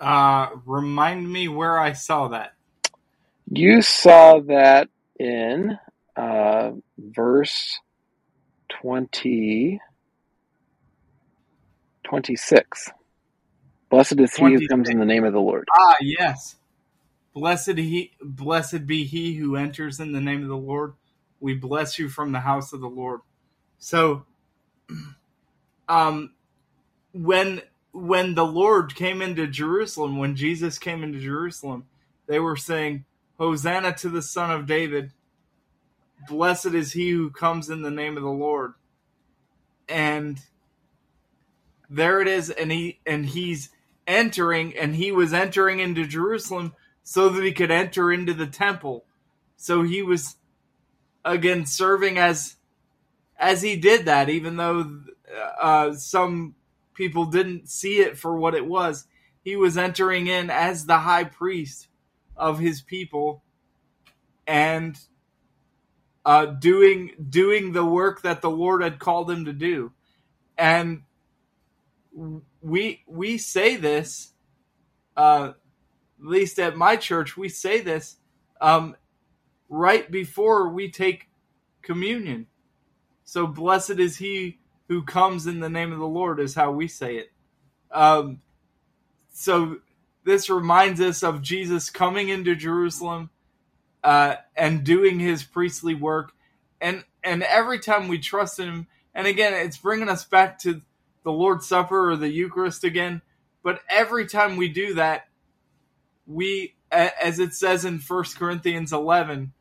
Uh, 0.00 0.50
remind 0.64 1.30
me 1.30 1.48
where 1.48 1.78
I 1.78 1.92
saw 1.92 2.28
that. 2.28 2.52
You 3.50 3.82
saw 3.82 4.40
that 4.40 4.88
in 5.18 5.76
uh, 6.16 6.72
verse 6.98 7.80
20, 8.80 9.80
26. 12.04 12.90
Blessed 13.90 14.20
is 14.20 14.34
he 14.34 14.54
who 14.54 14.68
comes 14.68 14.90
in 14.90 14.98
the 14.98 15.06
name 15.06 15.24
of 15.24 15.32
the 15.32 15.40
Lord. 15.40 15.66
Ah, 15.76 15.96
yes. 16.00 16.56
Blessed 17.34 17.78
he, 17.78 18.12
blessed 18.20 18.86
be 18.86 19.04
he 19.04 19.34
who 19.34 19.56
enters 19.56 20.00
in 20.00 20.12
the 20.12 20.20
name 20.20 20.42
of 20.42 20.48
the 20.48 20.56
Lord. 20.56 20.94
We 21.40 21.54
bless 21.54 21.98
you 21.98 22.08
from 22.08 22.32
the 22.32 22.40
house 22.40 22.72
of 22.72 22.80
the 22.80 22.88
Lord. 22.88 23.20
So, 23.78 24.24
um, 25.88 26.32
when 27.12 27.62
when 27.92 28.34
the 28.34 28.46
Lord 28.46 28.94
came 28.94 29.22
into 29.22 29.46
Jerusalem, 29.46 30.18
when 30.18 30.36
Jesus 30.36 30.78
came 30.78 31.02
into 31.02 31.20
Jerusalem, 31.20 31.86
they 32.26 32.38
were 32.38 32.56
saying, 32.56 33.04
"Hosanna 33.38 33.94
to 33.96 34.08
the 34.08 34.22
Son 34.22 34.50
of 34.50 34.66
David! 34.66 35.12
Blessed 36.28 36.66
is 36.66 36.92
he 36.92 37.10
who 37.10 37.30
comes 37.30 37.70
in 37.70 37.82
the 37.82 37.90
name 37.90 38.16
of 38.16 38.22
the 38.22 38.28
Lord." 38.28 38.74
And 39.88 40.40
there 41.88 42.20
it 42.20 42.28
is, 42.28 42.50
and 42.50 42.70
he 42.70 43.00
and 43.06 43.26
he's 43.26 43.70
entering, 44.06 44.76
and 44.76 44.96
he 44.96 45.12
was 45.12 45.32
entering 45.32 45.80
into 45.80 46.06
Jerusalem 46.06 46.74
so 47.08 47.30
that 47.30 47.42
he 47.42 47.52
could 47.52 47.70
enter 47.70 48.12
into 48.12 48.34
the 48.34 48.46
temple. 48.46 49.06
So 49.56 49.80
he 49.82 50.02
was 50.02 50.36
again 51.24 51.64
serving 51.64 52.18
as 52.18 52.56
as 53.38 53.62
he 53.62 53.76
did 53.76 54.04
that, 54.04 54.28
even 54.28 54.58
though 54.58 55.00
uh, 55.58 55.94
some 55.94 56.54
people 56.92 57.24
didn't 57.24 57.70
see 57.70 58.00
it 58.00 58.18
for 58.18 58.36
what 58.36 58.54
it 58.54 58.66
was. 58.66 59.06
He 59.42 59.56
was 59.56 59.78
entering 59.78 60.26
in 60.26 60.50
as 60.50 60.84
the 60.84 60.98
high 60.98 61.24
priest 61.24 61.88
of 62.36 62.58
his 62.58 62.82
people 62.82 63.42
and 64.46 64.94
uh, 66.26 66.44
doing 66.44 67.12
doing 67.30 67.72
the 67.72 67.86
work 67.86 68.20
that 68.20 68.42
the 68.42 68.50
Lord 68.50 68.82
had 68.82 68.98
called 68.98 69.30
him 69.30 69.46
to 69.46 69.54
do. 69.54 69.92
And 70.58 71.04
we 72.60 73.02
we 73.06 73.38
say 73.38 73.76
this, 73.76 74.34
uh, 75.16 75.52
at 76.20 76.26
least 76.26 76.58
at 76.58 76.76
my 76.76 76.96
church, 76.96 77.36
we 77.36 77.48
say 77.48 77.80
this 77.80 78.16
um, 78.60 78.96
right 79.68 80.10
before 80.10 80.68
we 80.68 80.90
take 80.90 81.28
communion. 81.82 82.46
So 83.24 83.46
blessed 83.46 83.98
is 83.98 84.16
he 84.16 84.58
who 84.88 85.02
comes 85.02 85.46
in 85.46 85.60
the 85.60 85.68
name 85.68 85.92
of 85.92 85.98
the 85.98 86.06
Lord, 86.06 86.40
is 86.40 86.54
how 86.54 86.72
we 86.72 86.88
say 86.88 87.16
it. 87.16 87.32
Um, 87.90 88.40
so 89.30 89.78
this 90.24 90.50
reminds 90.50 91.00
us 91.00 91.22
of 91.22 91.42
Jesus 91.42 91.90
coming 91.90 92.28
into 92.30 92.54
Jerusalem 92.54 93.30
uh, 94.02 94.36
and 94.56 94.84
doing 94.84 95.20
his 95.20 95.42
priestly 95.42 95.94
work, 95.94 96.32
and 96.80 97.04
and 97.22 97.42
every 97.42 97.78
time 97.78 98.08
we 98.08 98.18
trust 98.18 98.58
him, 98.58 98.86
and 99.14 99.26
again, 99.26 99.52
it's 99.52 99.76
bringing 99.76 100.08
us 100.08 100.24
back 100.24 100.58
to 100.60 100.82
the 101.24 101.32
Lord's 101.32 101.66
Supper 101.66 102.10
or 102.10 102.16
the 102.16 102.28
Eucharist 102.28 102.84
again. 102.84 103.22
But 103.62 103.80
every 103.90 104.26
time 104.26 104.56
we 104.56 104.68
do 104.68 104.94
that, 104.94 105.27
we, 106.28 106.74
as 106.92 107.38
it 107.38 107.54
says 107.54 107.84
in 107.84 107.98
1 107.98 108.24
Corinthians 108.36 108.92
11, 108.92 109.52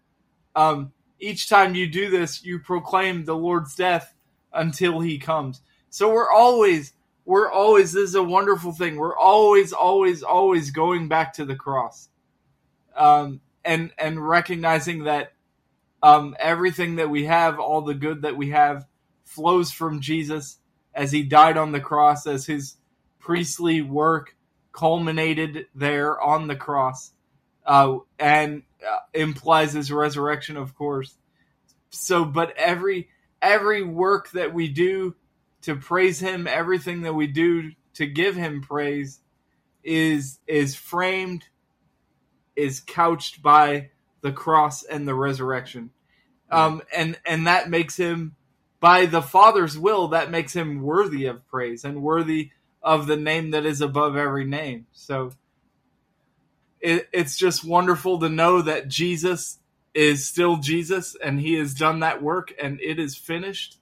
um, 0.56 0.92
each 1.20 1.50
time 1.50 1.74
you 1.74 1.88
do 1.88 2.10
this, 2.10 2.44
you 2.44 2.60
proclaim 2.60 3.26
the 3.26 3.36
Lord's 3.36 3.74
death 3.74 4.14
until 4.54 5.00
he 5.00 5.18
comes. 5.18 5.62
So 5.90 6.12
we're 6.12 6.30
always, 6.30 6.94
we're 7.26 7.50
always, 7.50 7.94
this 7.94 8.10
is 8.10 8.16
a 8.16 8.24
wonderful 8.24 8.74
thing. 8.74 8.98
We're 8.98 9.18
always, 9.18 9.72
always, 9.72 10.24
always 10.24 10.72
going 10.72 11.08
back 11.08 11.34
to 11.34 11.46
the 11.46 11.56
cross. 11.56 12.10
Um, 12.96 13.40
and, 13.64 13.92
and 13.98 14.28
recognizing 14.28 15.06
that, 15.06 15.34
um, 16.04 16.36
everything 16.40 16.98
that 16.98 17.10
we 17.10 17.26
have, 17.26 17.60
all 17.60 17.82
the 17.82 17.94
good 17.94 18.22
that 18.24 18.38
we 18.38 18.52
have 18.52 18.86
flows 19.24 19.72
from 19.72 20.02
Jesus 20.02 20.58
as 20.94 21.12
he 21.12 21.24
died 21.24 21.58
on 21.58 21.72
the 21.72 21.80
cross, 21.80 22.28
as 22.28 22.46
his 22.46 22.76
priestly 23.20 23.82
work 23.82 24.37
culminated 24.78 25.66
there 25.74 26.22
on 26.22 26.48
the 26.48 26.56
cross, 26.56 27.12
uh, 27.66 27.98
and 28.20 28.62
uh, 28.88 28.98
implies 29.12 29.74
his 29.74 29.92
resurrection, 29.92 30.56
of 30.56 30.76
course. 30.76 31.16
So, 31.90 32.24
but 32.24 32.56
every 32.56 33.10
every 33.42 33.84
work 33.84 34.30
that 34.32 34.54
we 34.54 34.68
do 34.68 35.16
to 35.63 35.76
praise 35.76 36.20
him, 36.20 36.46
everything 36.46 37.02
that 37.02 37.16
we 37.16 37.26
do 37.26 37.72
to 37.96 38.06
give 38.06 38.36
him 38.36 38.62
praise, 38.62 39.20
is 39.84 40.38
is 40.46 40.76
framed, 40.76 41.44
is 42.56 42.80
couched 42.80 43.42
by 43.42 43.90
the 44.22 44.32
cross 44.32 44.84
and 44.84 45.08
the 45.08 45.16
resurrection, 45.16 45.90
um, 46.52 46.84
and 46.96 47.20
and 47.26 47.48
that 47.48 47.68
makes 47.68 47.98
him 47.98 48.36
by 48.80 49.08
the 49.08 49.24
Father's 49.24 49.76
will, 49.76 50.10
that 50.10 50.30
makes 50.30 50.54
him 50.54 50.84
worthy 50.84 51.26
of 51.26 51.48
praise 51.48 51.84
and 51.84 52.04
worthy 52.04 52.52
of 52.88 53.06
the 53.06 53.17
name 53.17 53.52
that 53.52 53.65
is 53.65 53.82
above 53.82 54.15
every 54.15 54.45
name. 54.45 54.88
So 54.93 55.34
it, 56.80 57.10
it's 57.12 57.38
just 57.38 57.65
wonderful 57.65 58.19
to 58.19 58.30
know 58.30 58.62
that 58.62 58.88
Jesus 58.88 59.60
is 59.93 60.26
still 60.26 60.56
Jesus 60.56 61.15
and 61.21 61.39
he 61.39 61.56
has 61.56 61.73
done 61.73 62.00
that 62.00 62.23
work 62.23 62.54
and 62.62 62.80
it 62.80 62.97
is 62.97 63.17
finished. 63.17 63.78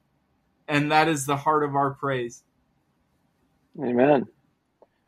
And 0.67 0.91
that 0.91 1.07
is 1.07 1.27
the 1.27 1.37
heart 1.37 1.63
of 1.63 1.75
our 1.75 1.91
praise. 1.91 2.41
Amen. 3.79 4.25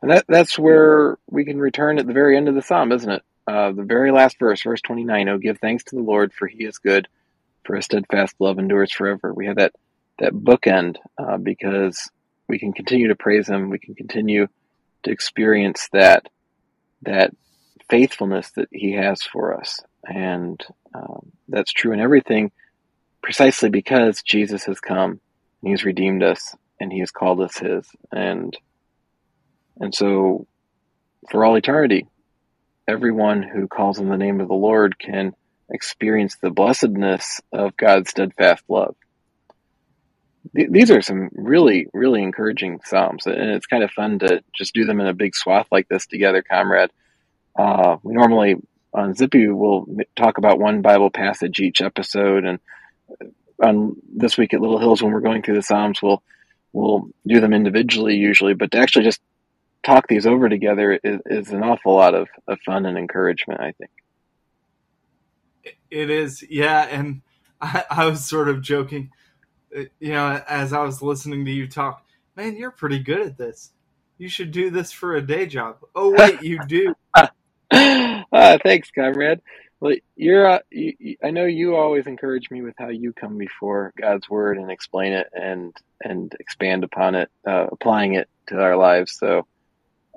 And 0.00 0.10
that 0.12 0.26
that's 0.28 0.56
where 0.56 1.18
we 1.28 1.44
can 1.44 1.58
return 1.58 1.98
at 1.98 2.06
the 2.06 2.12
very 2.12 2.36
end 2.36 2.48
of 2.48 2.54
the 2.54 2.62
psalm, 2.62 2.92
isn't 2.92 3.10
it? 3.10 3.22
Uh, 3.48 3.72
the 3.72 3.82
very 3.82 4.12
last 4.12 4.38
verse, 4.38 4.62
verse 4.62 4.80
29, 4.82 5.28
oh, 5.28 5.38
give 5.38 5.58
thanks 5.58 5.82
to 5.84 5.96
the 5.96 6.02
Lord, 6.02 6.32
for 6.32 6.46
he 6.46 6.64
is 6.64 6.78
good, 6.78 7.08
for 7.64 7.74
his 7.74 7.86
steadfast 7.86 8.36
love 8.38 8.60
endures 8.60 8.92
forever. 8.92 9.34
We 9.34 9.46
have 9.46 9.56
that, 9.56 9.72
that 10.20 10.34
bookend 10.34 10.98
uh, 11.18 11.38
because 11.38 12.08
we 12.48 12.58
can 12.58 12.72
continue 12.72 13.08
to 13.08 13.14
praise 13.14 13.48
him. 13.48 13.70
We 13.70 13.78
can 13.78 13.94
continue 13.94 14.48
to 15.04 15.10
experience 15.10 15.88
that, 15.92 16.26
that 17.02 17.34
faithfulness 17.90 18.50
that 18.52 18.68
he 18.72 18.92
has 18.94 19.22
for 19.22 19.58
us. 19.58 19.80
And 20.04 20.64
um, 20.94 21.32
that's 21.48 21.72
true 21.72 21.92
in 21.92 22.00
everything 22.00 22.50
precisely 23.22 23.68
because 23.68 24.22
Jesus 24.22 24.64
has 24.64 24.80
come 24.80 25.20
and 25.62 25.70
he's 25.70 25.84
redeemed 25.84 26.22
us 26.22 26.54
and 26.80 26.92
he 26.92 27.00
has 27.00 27.10
called 27.10 27.40
us 27.40 27.58
his. 27.58 27.86
And, 28.12 28.56
and 29.78 29.94
so 29.94 30.46
for 31.30 31.44
all 31.44 31.56
eternity, 31.56 32.06
everyone 32.88 33.42
who 33.42 33.68
calls 33.68 33.98
on 33.98 34.08
the 34.08 34.16
name 34.16 34.40
of 34.40 34.48
the 34.48 34.54
Lord 34.54 34.98
can 34.98 35.34
experience 35.70 36.36
the 36.36 36.50
blessedness 36.50 37.40
of 37.52 37.76
God's 37.76 38.10
steadfast 38.10 38.64
love. 38.68 38.96
Th- 40.54 40.70
These 40.70 40.90
are 40.90 41.02
some 41.02 41.30
really, 41.32 41.88
really 41.92 42.22
encouraging 42.22 42.80
Psalms, 42.84 43.26
and 43.26 43.50
it's 43.50 43.66
kind 43.66 43.82
of 43.82 43.90
fun 43.90 44.18
to 44.20 44.42
just 44.54 44.74
do 44.74 44.84
them 44.84 45.00
in 45.00 45.06
a 45.06 45.14
big 45.14 45.34
swath 45.34 45.66
like 45.70 45.88
this 45.88 46.06
together, 46.06 46.42
comrade. 46.42 46.90
Uh, 47.56 47.96
we 48.02 48.14
normally 48.14 48.56
on 48.94 49.14
Zippy 49.14 49.48
we'll 49.48 49.86
talk 50.16 50.38
about 50.38 50.58
one 50.58 50.80
Bible 50.82 51.10
passage 51.10 51.60
each 51.60 51.80
episode, 51.82 52.44
and 52.44 52.58
on 53.62 53.96
this 54.14 54.38
week 54.38 54.54
at 54.54 54.60
Little 54.60 54.78
Hills 54.78 55.02
when 55.02 55.12
we're 55.12 55.20
going 55.20 55.42
through 55.42 55.56
the 55.56 55.62
Psalms, 55.62 56.00
we'll 56.02 56.22
we'll 56.72 57.08
do 57.26 57.40
them 57.40 57.52
individually 57.52 58.16
usually, 58.16 58.54
but 58.54 58.70
to 58.72 58.78
actually 58.78 59.04
just 59.04 59.20
talk 59.82 60.06
these 60.08 60.26
over 60.26 60.48
together 60.48 60.98
is, 61.02 61.20
is 61.26 61.50
an 61.50 61.62
awful 61.62 61.94
lot 61.94 62.14
of, 62.14 62.28
of 62.46 62.58
fun 62.64 62.86
and 62.86 62.98
encouragement, 62.98 63.60
I 63.60 63.72
think. 63.72 63.90
It 65.90 66.10
is, 66.10 66.44
yeah. 66.48 66.82
And 66.82 67.22
I, 67.60 67.84
I 67.90 68.06
was 68.06 68.24
sort 68.24 68.48
of 68.48 68.60
joking, 68.60 69.10
uh, 69.10 69.27
you 69.72 70.12
know, 70.12 70.42
as 70.48 70.72
I 70.72 70.82
was 70.82 71.02
listening 71.02 71.44
to 71.44 71.50
you 71.50 71.66
talk, 71.68 72.04
man, 72.36 72.56
you're 72.56 72.70
pretty 72.70 72.98
good 72.98 73.20
at 73.20 73.38
this. 73.38 73.70
You 74.18 74.28
should 74.28 74.50
do 74.50 74.70
this 74.70 74.90
for 74.92 75.14
a 75.16 75.22
day 75.22 75.46
job. 75.46 75.78
Oh, 75.94 76.10
wait, 76.16 76.42
you 76.42 76.58
do. 76.66 76.94
ah, 77.70 78.58
thanks, 78.62 78.90
comrade. 78.90 79.40
Well, 79.80 79.94
you're. 80.16 80.46
Uh, 80.46 80.58
you- 80.70 81.16
I 81.22 81.30
know 81.30 81.44
you 81.44 81.76
always 81.76 82.06
encourage 82.06 82.50
me 82.50 82.62
with 82.62 82.74
how 82.78 82.88
you 82.88 83.12
come 83.12 83.38
before 83.38 83.92
God's 84.00 84.28
word 84.28 84.58
and 84.58 84.70
explain 84.70 85.12
it 85.12 85.28
and 85.32 85.72
and 86.02 86.34
expand 86.40 86.84
upon 86.84 87.14
it, 87.14 87.30
uh, 87.46 87.66
applying 87.70 88.14
it 88.14 88.28
to 88.48 88.60
our 88.60 88.76
lives. 88.76 89.16
So, 89.18 89.46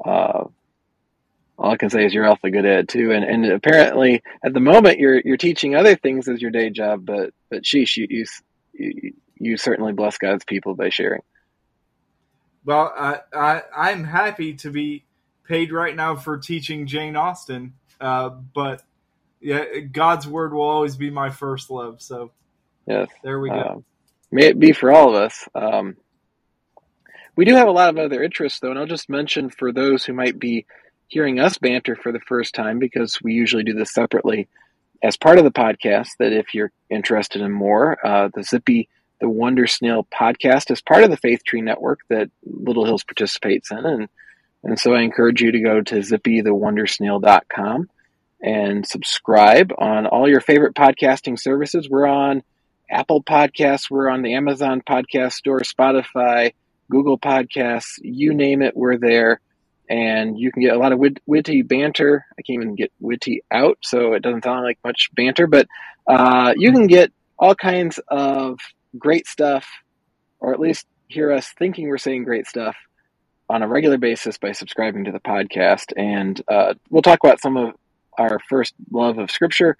uh, 0.04 0.45
all 1.58 1.72
I 1.72 1.78
can 1.78 1.89
say 1.91 2.06
is 2.06 2.14
you're 2.14 2.28
awfully 2.28 2.52
good 2.52 2.66
at 2.66 2.80
it 2.80 2.88
too. 2.88 3.12
And 3.12 3.24
and 3.24 3.45
apparently, 3.45 4.24
at 4.43 4.54
the 4.54 4.60
moment, 4.60 4.97
you're 4.99 5.20
you're 5.20 5.38
teaching 5.38 5.76
other 5.76 5.95
things 5.95 6.28
as 6.28 6.41
your 6.41 6.52
day 6.52 6.72
job. 6.72 7.06
But 7.06 7.32
but 7.52 7.62
sheesh, 7.64 7.97
you 7.97 8.08
you 8.10 9.14
you, 9.41 9.57
certainly 9.57 9.93
bless 9.93 10.17
God's 10.17 10.45
people 10.45 10.75
by 10.75 10.89
sharing. 10.89 11.21
Well, 12.63 12.93
I, 12.95 13.19
I, 13.33 13.61
I'm 13.75 14.03
happy 14.03 14.53
to 14.55 14.69
be 14.69 15.03
paid 15.47 15.71
right 15.71 15.95
now 15.95 16.15
for 16.15 16.37
teaching 16.37 16.85
Jane 16.85 17.15
Austen, 17.15 17.73
uh, 17.99 18.29
but 18.29 18.83
yeah, 19.39 19.63
God's 19.91 20.27
word 20.27 20.53
will 20.53 20.61
always 20.61 20.95
be 20.95 21.09
my 21.09 21.31
first 21.31 21.71
love. 21.71 22.01
So 22.01 22.31
Yes. 22.85 23.09
there 23.23 23.39
we 23.39 23.49
go. 23.49 23.59
Um, 23.59 23.85
may 24.31 24.47
it 24.47 24.59
be 24.59 24.71
for 24.71 24.91
all 24.91 25.09
of 25.09 25.15
us. 25.15 25.47
Um, 25.55 25.97
we 27.35 27.45
do 27.45 27.55
have 27.55 27.67
a 27.67 27.71
lot 27.71 27.89
of 27.89 27.97
other 27.97 28.23
interests, 28.23 28.59
though, 28.59 28.69
and 28.69 28.79
I'll 28.79 28.85
just 28.85 29.09
mention 29.09 29.49
for 29.49 29.71
those 29.71 30.03
who 30.03 30.13
might 30.13 30.37
be 30.37 30.65
hearing 31.07 31.39
us 31.39 31.57
banter 31.57 31.95
for 31.95 32.11
the 32.11 32.19
first 32.27 32.53
time, 32.53 32.79
because 32.79 33.19
we 33.23 33.33
usually 33.33 33.63
do 33.63 33.73
this 33.73 33.93
separately 33.93 34.47
as 35.03 35.17
part 35.17 35.39
of 35.39 35.43
the 35.43 35.51
podcast, 35.51 36.09
that 36.19 36.31
if 36.31 36.53
you're 36.53 36.71
interested 36.89 37.41
in 37.41 37.51
more, 37.51 37.97
uh, 38.05 38.29
the 38.33 38.43
Zippy 38.43 38.87
the 39.22 39.30
Wonder 39.30 39.67
Snail 39.67 40.05
podcast 40.11 40.72
is 40.72 40.82
part 40.82 41.03
of 41.03 41.11
the 41.11 41.17
Faith 41.17 41.43
Tree 41.45 41.61
Network 41.61 41.99
that 42.09 42.30
Little 42.43 42.86
Hills 42.86 43.03
participates 43.03 43.72
in. 43.72 43.86
And, 43.86 44.09
and 44.63 44.80
so 44.80 44.93
I 44.93 45.01
encourage 45.01 45.41
you 45.41 45.51
to 45.51 45.61
go 45.61 45.80
to 45.80 45.95
zippythewondersnail.com 45.95 47.89
and 48.41 48.86
subscribe 48.86 49.72
on 49.78 50.07
all 50.07 50.28
your 50.28 50.41
favorite 50.41 50.74
podcasting 50.74 51.39
services. 51.39 51.88
We're 51.88 52.07
on 52.07 52.41
Apple 52.89 53.24
Podcasts, 53.24 53.89
we're 53.89 54.09
on 54.09 54.24
the 54.24 54.34
Amazon 54.34 54.82
Podcast 54.82 55.34
Store, 55.34 55.59
Spotify, 55.59 56.53
Google 56.89 57.19
Podcasts, 57.19 57.99
you 58.01 58.34
name 58.34 58.61
it, 58.63 58.76
we're 58.76 58.97
there. 58.97 59.39
And 59.88 60.39
you 60.39 60.51
can 60.51 60.63
get 60.63 60.74
a 60.74 60.80
lot 60.80 60.93
of 60.93 60.99
wit- 60.99 61.22
witty 61.26 61.61
banter. 61.61 62.26
I 62.32 62.41
can't 62.41 62.63
even 62.63 62.76
get 62.76 62.91
witty 62.99 63.43
out, 63.51 63.78
so 63.82 64.13
it 64.13 64.24
doesn't 64.24 64.43
sound 64.43 64.63
like 64.63 64.80
much 64.84 65.09
banter, 65.13 65.47
but 65.47 65.67
uh, 66.07 66.53
you 66.57 66.72
can 66.72 66.88
get 66.88 67.11
all 67.38 67.55
kinds 67.55 67.99
of 68.07 68.59
great 68.97 69.27
stuff, 69.27 69.67
or 70.39 70.53
at 70.53 70.59
least 70.59 70.85
hear 71.07 71.31
us 71.31 71.49
thinking 71.57 71.87
we're 71.87 71.97
saying 71.97 72.23
great 72.23 72.47
stuff 72.47 72.75
on 73.49 73.63
a 73.63 73.67
regular 73.67 73.97
basis 73.97 74.37
by 74.37 74.53
subscribing 74.53 75.05
to 75.05 75.11
the 75.11 75.19
podcast. 75.19 75.91
And 75.97 76.41
uh, 76.47 76.73
we'll 76.89 77.01
talk 77.01 77.19
about 77.23 77.41
some 77.41 77.57
of 77.57 77.75
our 78.17 78.39
first 78.49 78.73
love 78.91 79.17
of 79.17 79.29
Scripture, 79.29 79.77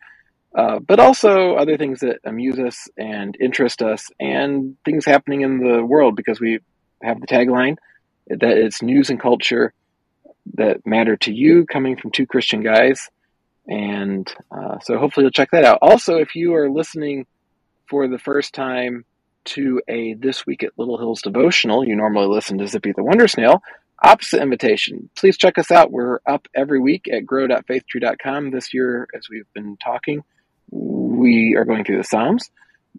uh, 0.54 0.80
but 0.80 1.00
also 1.00 1.56
other 1.56 1.78
things 1.78 2.02
that 2.02 2.20
amuse 2.26 2.60
us 2.60 2.90
and 2.98 3.36
interest 3.40 3.82
us, 3.82 4.10
and 4.20 4.76
things 4.84 5.06
happening 5.06 5.42
in 5.42 5.60
the 5.60 5.84
world 5.86 6.16
because 6.16 6.40
we 6.40 6.60
have 7.02 7.22
the 7.22 7.28
tagline 7.28 7.78
that 8.28 8.58
it's 8.58 8.82
news 8.82 9.10
and 9.10 9.20
culture 9.20 9.74
that 10.56 10.86
matter 10.86 11.16
to 11.18 11.34
you 11.34 11.66
coming 11.66 11.96
from 11.96 12.12
two 12.12 12.26
Christian 12.26 12.62
guys. 12.62 13.10
And 13.68 14.32
uh, 14.52 14.80
so 14.80 14.98
hopefully 14.98 15.24
you'll 15.24 15.32
check 15.32 15.52
that 15.52 15.64
out. 15.64 15.80
Also, 15.82 16.18
if 16.18 16.36
you 16.36 16.56
are 16.56 16.70
listening 16.70 17.26
for 17.92 18.08
the 18.08 18.18
first 18.18 18.54
time 18.56 19.04
to 19.44 19.82
a 19.90 20.14
This 20.14 20.46
Week 20.48 20.64
at 20.64 20.72
Little 20.78 20.98
Hills 20.98 21.22
devotional, 21.22 21.86
you 21.86 21.94
normally 21.94 22.28
listen 22.28 22.58
to 22.60 22.68
Zippy 22.68 22.94
the 22.94 23.04
Wonder 23.04 23.28
Snail, 23.28 23.62
opposite 24.02 24.42
invitation. 24.42 25.10
Please 25.18 25.38
check 25.38 25.58
us 25.58 25.72
out. 25.72 25.92
We're 25.92 26.20
up 26.26 26.48
every 26.56 26.80
week 26.80 27.10
at 27.12 27.26
grow.faithtree.com. 27.26 28.52
This 28.52 28.74
year, 28.74 29.10
as 29.14 29.24
we've 29.30 29.52
been 29.54 29.76
talking, 29.84 30.24
we 30.72 31.54
are 31.58 31.66
going 31.66 31.84
through 31.84 31.98
the 31.98 32.06
Psalms. 32.06 32.50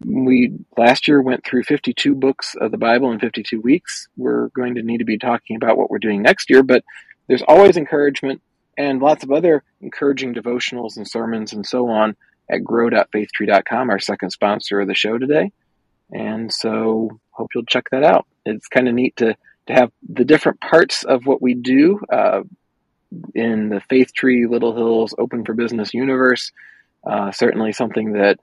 We 0.05 0.59
last 0.77 1.09
year 1.09 1.23
went 1.23 1.43
through 1.47 1.63
52 1.63 2.15
books 2.15 2.55
of 2.61 2.71
the 2.71 2.77
Bible 2.77 3.13
in 3.13 3.19
52 3.19 3.63
weeks. 3.63 4.09
We're 4.19 4.49
going 4.49 4.75
to 4.75 4.83
need 4.83 4.99
to 4.99 5.07
be 5.07 5.17
talking 5.17 5.57
about 5.57 5.79
what 5.79 5.91
we're 5.91 6.01
doing 6.01 6.21
next 6.21 6.51
year, 6.51 6.63
but 6.63 6.85
there's 7.29 7.43
always 7.49 7.79
encouragement 7.79 8.43
and 8.77 9.01
lots 9.01 9.25
of 9.25 9.33
other 9.33 9.65
encouraging 9.81 10.35
devotionals 10.35 10.99
and 10.99 11.09
sermons 11.09 11.55
and 11.55 11.65
so 11.65 11.89
on 11.89 12.15
at 12.53 12.63
grow.faithtree.com, 12.63 13.91
our 13.91 13.99
second 13.99 14.31
sponsor 14.31 14.81
of 14.81 14.89
the 14.89 14.95
show 14.95 15.19
today. 15.19 15.53
And 16.13 16.53
so 16.53 17.19
hope 17.31 17.51
you'll 17.55 17.65
check 17.65 17.89
that 17.91 18.05
out. 18.05 18.27
It's 18.45 18.69
kind 18.69 18.89
of 18.89 18.95
neat 18.95 19.17
to, 19.17 19.35
to 19.67 19.73
have 19.73 19.91
the 20.09 20.25
different 20.25 20.61
parts 20.61 21.05
of 21.05 21.27
what 21.27 21.41
we 21.41 21.55
do 21.55 22.01
uh, 22.13 22.43
in 23.35 23.69
the 23.69 23.81
Faith 23.89 24.13
Tree 24.13 24.47
Little 24.47 24.77
Hills 24.77 25.15
Open 25.19 25.45
for 25.45 25.55
Business 25.55 25.95
universe. 25.95 26.53
Uh, 27.05 27.33
certainly 27.33 27.73
something 27.73 28.13
that 28.13 28.39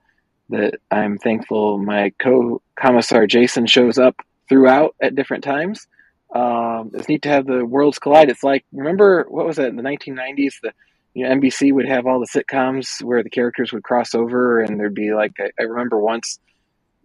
that 0.50 0.74
I'm 0.90 1.16
thankful 1.16 1.78
my 1.78 2.12
co-commissar 2.18 3.28
Jason 3.28 3.66
shows 3.66 3.98
up 3.98 4.16
throughout 4.48 4.96
at 5.00 5.14
different 5.14 5.44
times. 5.44 5.86
Um, 6.34 6.90
it's 6.94 7.08
neat 7.08 7.22
to 7.22 7.28
have 7.28 7.46
the 7.46 7.64
worlds 7.64 8.00
collide. 8.00 8.30
It's 8.30 8.42
like 8.42 8.64
remember 8.72 9.26
what 9.28 9.46
was 9.46 9.58
it 9.58 9.66
in 9.66 9.76
the 9.76 9.82
1990s? 9.82 10.54
The 10.60 10.72
you 11.14 11.26
know, 11.26 11.34
NBC 11.34 11.72
would 11.72 11.88
have 11.88 12.06
all 12.06 12.20
the 12.20 12.26
sitcoms 12.26 13.02
where 13.02 13.22
the 13.22 13.30
characters 13.30 13.72
would 13.72 13.82
cross 13.82 14.14
over, 14.14 14.60
and 14.60 14.78
there'd 14.78 14.94
be 14.94 15.12
like 15.12 15.32
I, 15.38 15.50
I 15.58 15.64
remember 15.64 15.98
once. 15.98 16.38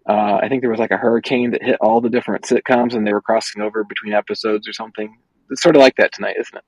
Uh, 0.07 0.39
I 0.41 0.49
think 0.49 0.61
there 0.61 0.69
was 0.69 0.79
like 0.79 0.91
a 0.91 0.97
hurricane 0.97 1.51
that 1.51 1.63
hit 1.63 1.77
all 1.81 1.99
the 2.01 2.09
different 2.09 2.45
sitcoms, 2.45 2.93
and 2.93 3.07
they 3.07 3.13
were 3.13 3.21
crossing 3.21 3.61
over 3.61 3.83
between 3.83 4.13
episodes 4.13 4.67
or 4.67 4.73
something. 4.73 5.17
It's 5.49 5.63
sort 5.63 5.75
of 5.75 5.81
like 5.81 5.95
that 5.95 6.11
tonight, 6.13 6.35
isn't 6.39 6.57
it? 6.57 6.63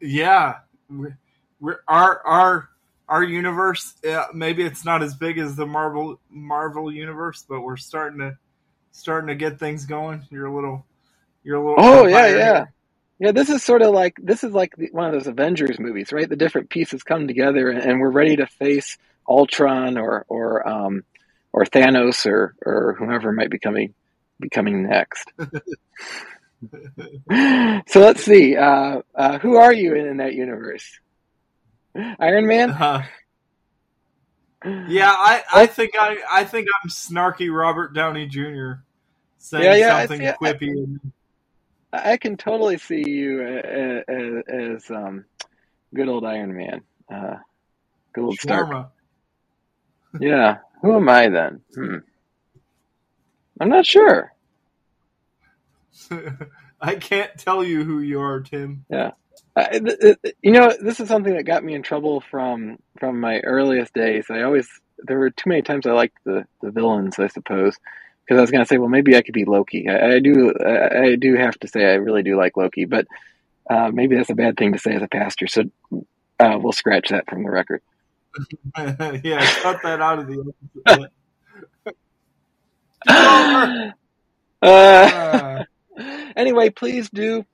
Yeah, 0.00 0.56
we're, 0.88 1.18
we're 1.60 1.80
our 1.86 2.26
our 2.26 2.68
our 3.08 3.22
universe. 3.22 3.94
Yeah, 4.02 4.26
maybe 4.32 4.62
it's 4.62 4.84
not 4.84 5.02
as 5.02 5.14
big 5.14 5.38
as 5.38 5.56
the 5.56 5.66
Marvel 5.66 6.20
Marvel 6.30 6.92
universe, 6.92 7.44
but 7.46 7.60
we're 7.60 7.76
starting 7.76 8.20
to 8.20 8.38
starting 8.92 9.28
to 9.28 9.34
get 9.34 9.58
things 9.58 9.84
going. 9.84 10.26
You're 10.30 10.46
a 10.46 10.54
little, 10.54 10.86
you're 11.44 11.56
a 11.56 11.60
little. 11.60 11.76
Oh 11.78 12.06
yeah, 12.06 12.28
yeah. 12.28 12.34
Here. 12.34 12.72
Yeah, 13.18 13.32
this 13.32 13.50
is 13.50 13.64
sort 13.64 13.82
of 13.82 13.92
like 13.92 14.16
this 14.22 14.44
is 14.44 14.52
like 14.52 14.74
one 14.92 15.06
of 15.06 15.12
those 15.12 15.26
Avengers 15.26 15.80
movies, 15.80 16.12
right? 16.12 16.28
The 16.28 16.36
different 16.36 16.70
pieces 16.70 17.02
come 17.02 17.26
together, 17.26 17.68
and 17.70 18.00
we're 18.00 18.10
ready 18.10 18.36
to 18.36 18.46
face 18.46 18.96
Ultron 19.28 19.98
or 19.98 20.24
or 20.28 20.66
um, 20.68 21.02
or 21.52 21.64
Thanos 21.64 22.26
or 22.26 22.54
or 22.64 22.94
whoever 22.96 23.32
might 23.32 23.50
be 23.50 23.58
coming 23.58 23.94
be 24.38 24.48
coming 24.48 24.84
next. 24.88 25.32
so 27.88 28.00
let's 28.00 28.22
see. 28.22 28.56
Uh, 28.56 29.02
uh, 29.14 29.38
who 29.38 29.56
are 29.56 29.72
you 29.72 29.94
in, 29.94 30.06
in, 30.06 30.16
that 30.18 30.34
universe? 30.34 31.00
Iron 32.20 32.46
Man. 32.46 32.70
Uh, 32.70 33.04
yeah, 34.88 35.10
I, 35.10 35.42
I 35.52 35.66
think 35.66 35.92
I 35.98 36.18
I 36.30 36.44
think 36.44 36.68
I'm 36.82 36.90
snarky 36.90 37.52
Robert 37.52 37.94
Downey 37.94 38.26
Jr. 38.26 38.82
saying 39.38 39.64
yeah, 39.64 39.74
yeah, 39.74 40.06
something 40.06 40.20
quippy. 40.40 40.98
I, 41.04 41.10
I 42.04 42.16
can 42.16 42.36
totally 42.36 42.78
see 42.78 43.08
you 43.08 43.42
as, 43.42 44.44
as 44.48 44.90
um, 44.90 45.24
good 45.94 46.08
old 46.08 46.24
Iron 46.24 46.56
Man, 46.56 46.82
uh, 47.12 47.36
good 48.12 48.24
old 48.24 48.38
Stark. 48.38 48.90
yeah, 50.20 50.58
who 50.82 50.96
am 50.96 51.08
I 51.08 51.28
then? 51.28 51.60
Hmm. 51.74 51.96
I'm 53.60 53.68
not 53.68 53.86
sure. 53.86 54.32
I 56.80 56.94
can't 56.94 57.36
tell 57.36 57.64
you 57.64 57.84
who 57.84 58.00
you 58.00 58.20
are, 58.20 58.40
Tim. 58.40 58.84
Yeah, 58.88 59.12
I, 59.56 59.80
you 60.42 60.52
know, 60.52 60.72
this 60.80 61.00
is 61.00 61.08
something 61.08 61.34
that 61.34 61.44
got 61.44 61.64
me 61.64 61.74
in 61.74 61.82
trouble 61.82 62.20
from 62.20 62.78
from 62.98 63.20
my 63.20 63.40
earliest 63.40 63.92
days. 63.94 64.26
I 64.30 64.42
always 64.42 64.68
there 64.98 65.18
were 65.18 65.30
too 65.30 65.48
many 65.48 65.62
times 65.62 65.86
I 65.86 65.92
liked 65.92 66.18
the 66.24 66.44
the 66.62 66.70
villains, 66.70 67.18
I 67.18 67.26
suppose 67.28 67.76
because 68.28 68.38
I 68.38 68.42
was 68.42 68.50
going 68.50 68.62
to 68.62 68.68
say, 68.68 68.76
well, 68.76 68.90
maybe 68.90 69.16
I 69.16 69.22
could 69.22 69.32
be 69.32 69.46
Loki. 69.46 69.88
I, 69.88 70.16
I 70.16 70.18
do, 70.18 70.52
I, 70.52 70.98
I, 70.98 71.14
do 71.16 71.34
have 71.34 71.58
to 71.60 71.68
say, 71.68 71.82
I 71.82 71.94
really 71.94 72.22
do 72.22 72.36
like 72.36 72.58
Loki, 72.58 72.84
but 72.84 73.06
uh, 73.70 73.90
maybe 73.90 74.16
that's 74.16 74.28
a 74.28 74.34
bad 74.34 74.58
thing 74.58 74.74
to 74.74 74.78
say 74.78 74.94
as 74.94 75.00
a 75.00 75.08
pastor. 75.08 75.46
So 75.46 75.62
uh, 76.38 76.58
we'll 76.60 76.72
scratch 76.72 77.08
that 77.08 77.26
from 77.26 77.42
the 77.42 77.50
record. 77.50 77.80
yeah, 78.76 79.50
cut 79.62 79.80
that 79.82 80.02
out 80.02 80.18
of 80.18 80.26
the. 80.26 80.52
uh, 83.06 83.90
uh, 84.66 85.64
anyway, 86.36 86.68
please 86.68 87.08
do 87.08 87.46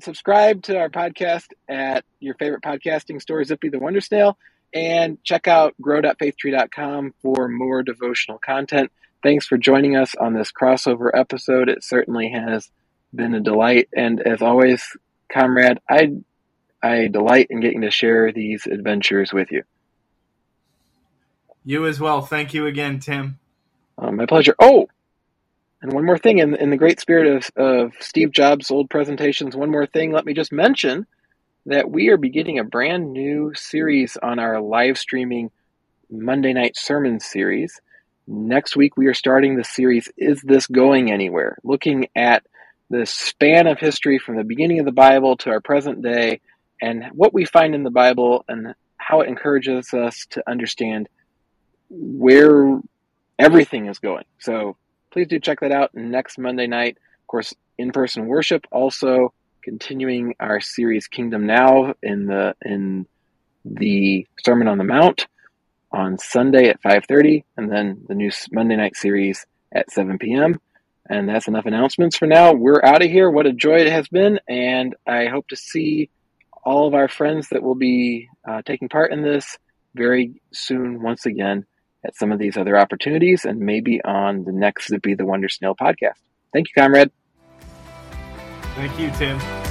subscribe 0.00 0.62
to 0.62 0.78
our 0.78 0.88
podcast 0.88 1.46
at 1.68 2.04
your 2.20 2.34
favorite 2.36 2.62
podcasting 2.62 3.20
store, 3.20 3.42
Zippy 3.42 3.70
the 3.70 3.80
Wonder 3.80 4.00
Snail, 4.00 4.38
and 4.72 5.18
check 5.24 5.48
out 5.48 5.74
grow.faithtree.com 5.80 7.12
for 7.22 7.48
more 7.48 7.82
devotional 7.82 8.38
content. 8.38 8.92
Thanks 9.22 9.46
for 9.46 9.56
joining 9.56 9.96
us 9.96 10.14
on 10.14 10.34
this 10.34 10.50
crossover 10.50 11.10
episode. 11.14 11.68
It 11.68 11.84
certainly 11.84 12.30
has 12.30 12.68
been 13.14 13.34
a 13.34 13.40
delight. 13.40 13.88
And 13.94 14.20
as 14.20 14.42
always, 14.42 14.96
comrade, 15.32 15.78
I, 15.88 16.12
I 16.82 17.08
delight 17.08 17.46
in 17.50 17.60
getting 17.60 17.82
to 17.82 17.90
share 17.90 18.32
these 18.32 18.66
adventures 18.66 19.32
with 19.32 19.52
you. 19.52 19.62
You 21.64 21.86
as 21.86 22.00
well. 22.00 22.22
Thank 22.22 22.54
you 22.54 22.66
again, 22.66 22.98
Tim. 22.98 23.38
Uh, 23.96 24.10
my 24.10 24.26
pleasure. 24.26 24.56
Oh, 24.58 24.88
and 25.80 25.92
one 25.92 26.04
more 26.04 26.18
thing, 26.18 26.38
in, 26.38 26.54
in 26.54 26.70
the 26.70 26.76
great 26.76 27.00
spirit 27.00 27.36
of, 27.36 27.64
of 27.64 27.92
Steve 28.00 28.30
Jobs' 28.30 28.70
old 28.70 28.88
presentations, 28.88 29.56
one 29.56 29.70
more 29.70 29.86
thing, 29.86 30.12
let 30.12 30.24
me 30.24 30.32
just 30.32 30.52
mention 30.52 31.06
that 31.66 31.90
we 31.90 32.08
are 32.08 32.16
beginning 32.16 32.58
a 32.58 32.64
brand 32.64 33.12
new 33.12 33.52
series 33.54 34.16
on 34.20 34.38
our 34.38 34.60
live 34.60 34.98
streaming 34.98 35.50
Monday 36.10 36.52
night 36.52 36.76
sermon 36.76 37.20
series. 37.20 37.80
Next 38.26 38.76
week, 38.76 38.96
we 38.96 39.08
are 39.08 39.14
starting 39.14 39.56
the 39.56 39.64
series, 39.64 40.08
Is 40.16 40.40
This 40.42 40.68
Going 40.68 41.10
Anywhere? 41.10 41.58
Looking 41.64 42.06
at 42.14 42.46
the 42.88 43.04
span 43.04 43.66
of 43.66 43.80
history 43.80 44.18
from 44.18 44.36
the 44.36 44.44
beginning 44.44 44.78
of 44.78 44.84
the 44.84 44.92
Bible 44.92 45.36
to 45.38 45.50
our 45.50 45.60
present 45.60 46.02
day 46.02 46.40
and 46.80 47.04
what 47.14 47.34
we 47.34 47.44
find 47.44 47.74
in 47.74 47.82
the 47.82 47.90
Bible 47.90 48.44
and 48.48 48.74
how 48.96 49.22
it 49.22 49.28
encourages 49.28 49.92
us 49.92 50.26
to 50.30 50.48
understand 50.48 51.08
where 51.90 52.80
everything 53.38 53.86
is 53.86 53.98
going. 53.98 54.24
So 54.38 54.76
please 55.10 55.26
do 55.26 55.40
check 55.40 55.60
that 55.60 55.72
out 55.72 55.92
next 55.94 56.38
Monday 56.38 56.68
night. 56.68 56.98
Of 57.22 57.26
course, 57.26 57.54
in 57.76 57.90
person 57.90 58.26
worship, 58.26 58.66
also 58.70 59.32
continuing 59.64 60.36
our 60.38 60.60
series 60.60 61.08
Kingdom 61.08 61.46
Now 61.46 61.94
in 62.02 62.26
the 62.26 62.54
in 62.62 63.06
the 63.64 64.26
Sermon 64.44 64.68
on 64.68 64.78
the 64.78 64.84
Mount 64.84 65.26
on 65.92 66.18
Sunday 66.18 66.68
at 66.68 66.82
5:30 66.82 67.44
and 67.56 67.70
then 67.70 68.04
the 68.08 68.14
new 68.14 68.30
Monday 68.50 68.76
night 68.76 68.96
series 68.96 69.46
at 69.74 69.90
7 69.90 70.18
p.m. 70.18 70.60
And 71.08 71.28
that's 71.28 71.48
enough 71.48 71.66
announcements 71.66 72.16
for 72.16 72.26
now. 72.26 72.52
We're 72.52 72.82
out 72.82 73.02
of 73.02 73.10
here. 73.10 73.30
What 73.30 73.46
a 73.46 73.52
joy 73.52 73.80
it 73.80 73.92
has 73.92 74.08
been 74.08 74.40
and 74.48 74.94
I 75.06 75.26
hope 75.26 75.48
to 75.48 75.56
see 75.56 76.10
all 76.64 76.86
of 76.86 76.94
our 76.94 77.08
friends 77.08 77.48
that 77.50 77.62
will 77.62 77.74
be 77.74 78.28
uh, 78.48 78.62
taking 78.62 78.88
part 78.88 79.12
in 79.12 79.22
this 79.22 79.58
very 79.94 80.40
soon 80.52 81.02
once 81.02 81.26
again 81.26 81.66
at 82.04 82.16
some 82.16 82.32
of 82.32 82.38
these 82.38 82.56
other 82.56 82.78
opportunities 82.78 83.44
and 83.44 83.60
maybe 83.60 84.00
on 84.04 84.44
the 84.44 84.52
next 84.52 84.88
Zippy 84.88 85.14
the 85.14 85.26
Wonder 85.26 85.48
Snail 85.48 85.74
podcast. 85.74 86.18
Thank 86.52 86.68
you, 86.68 86.82
comrade. 86.82 87.10
Thank 88.74 88.98
you, 88.98 89.10
Tim. 89.12 89.61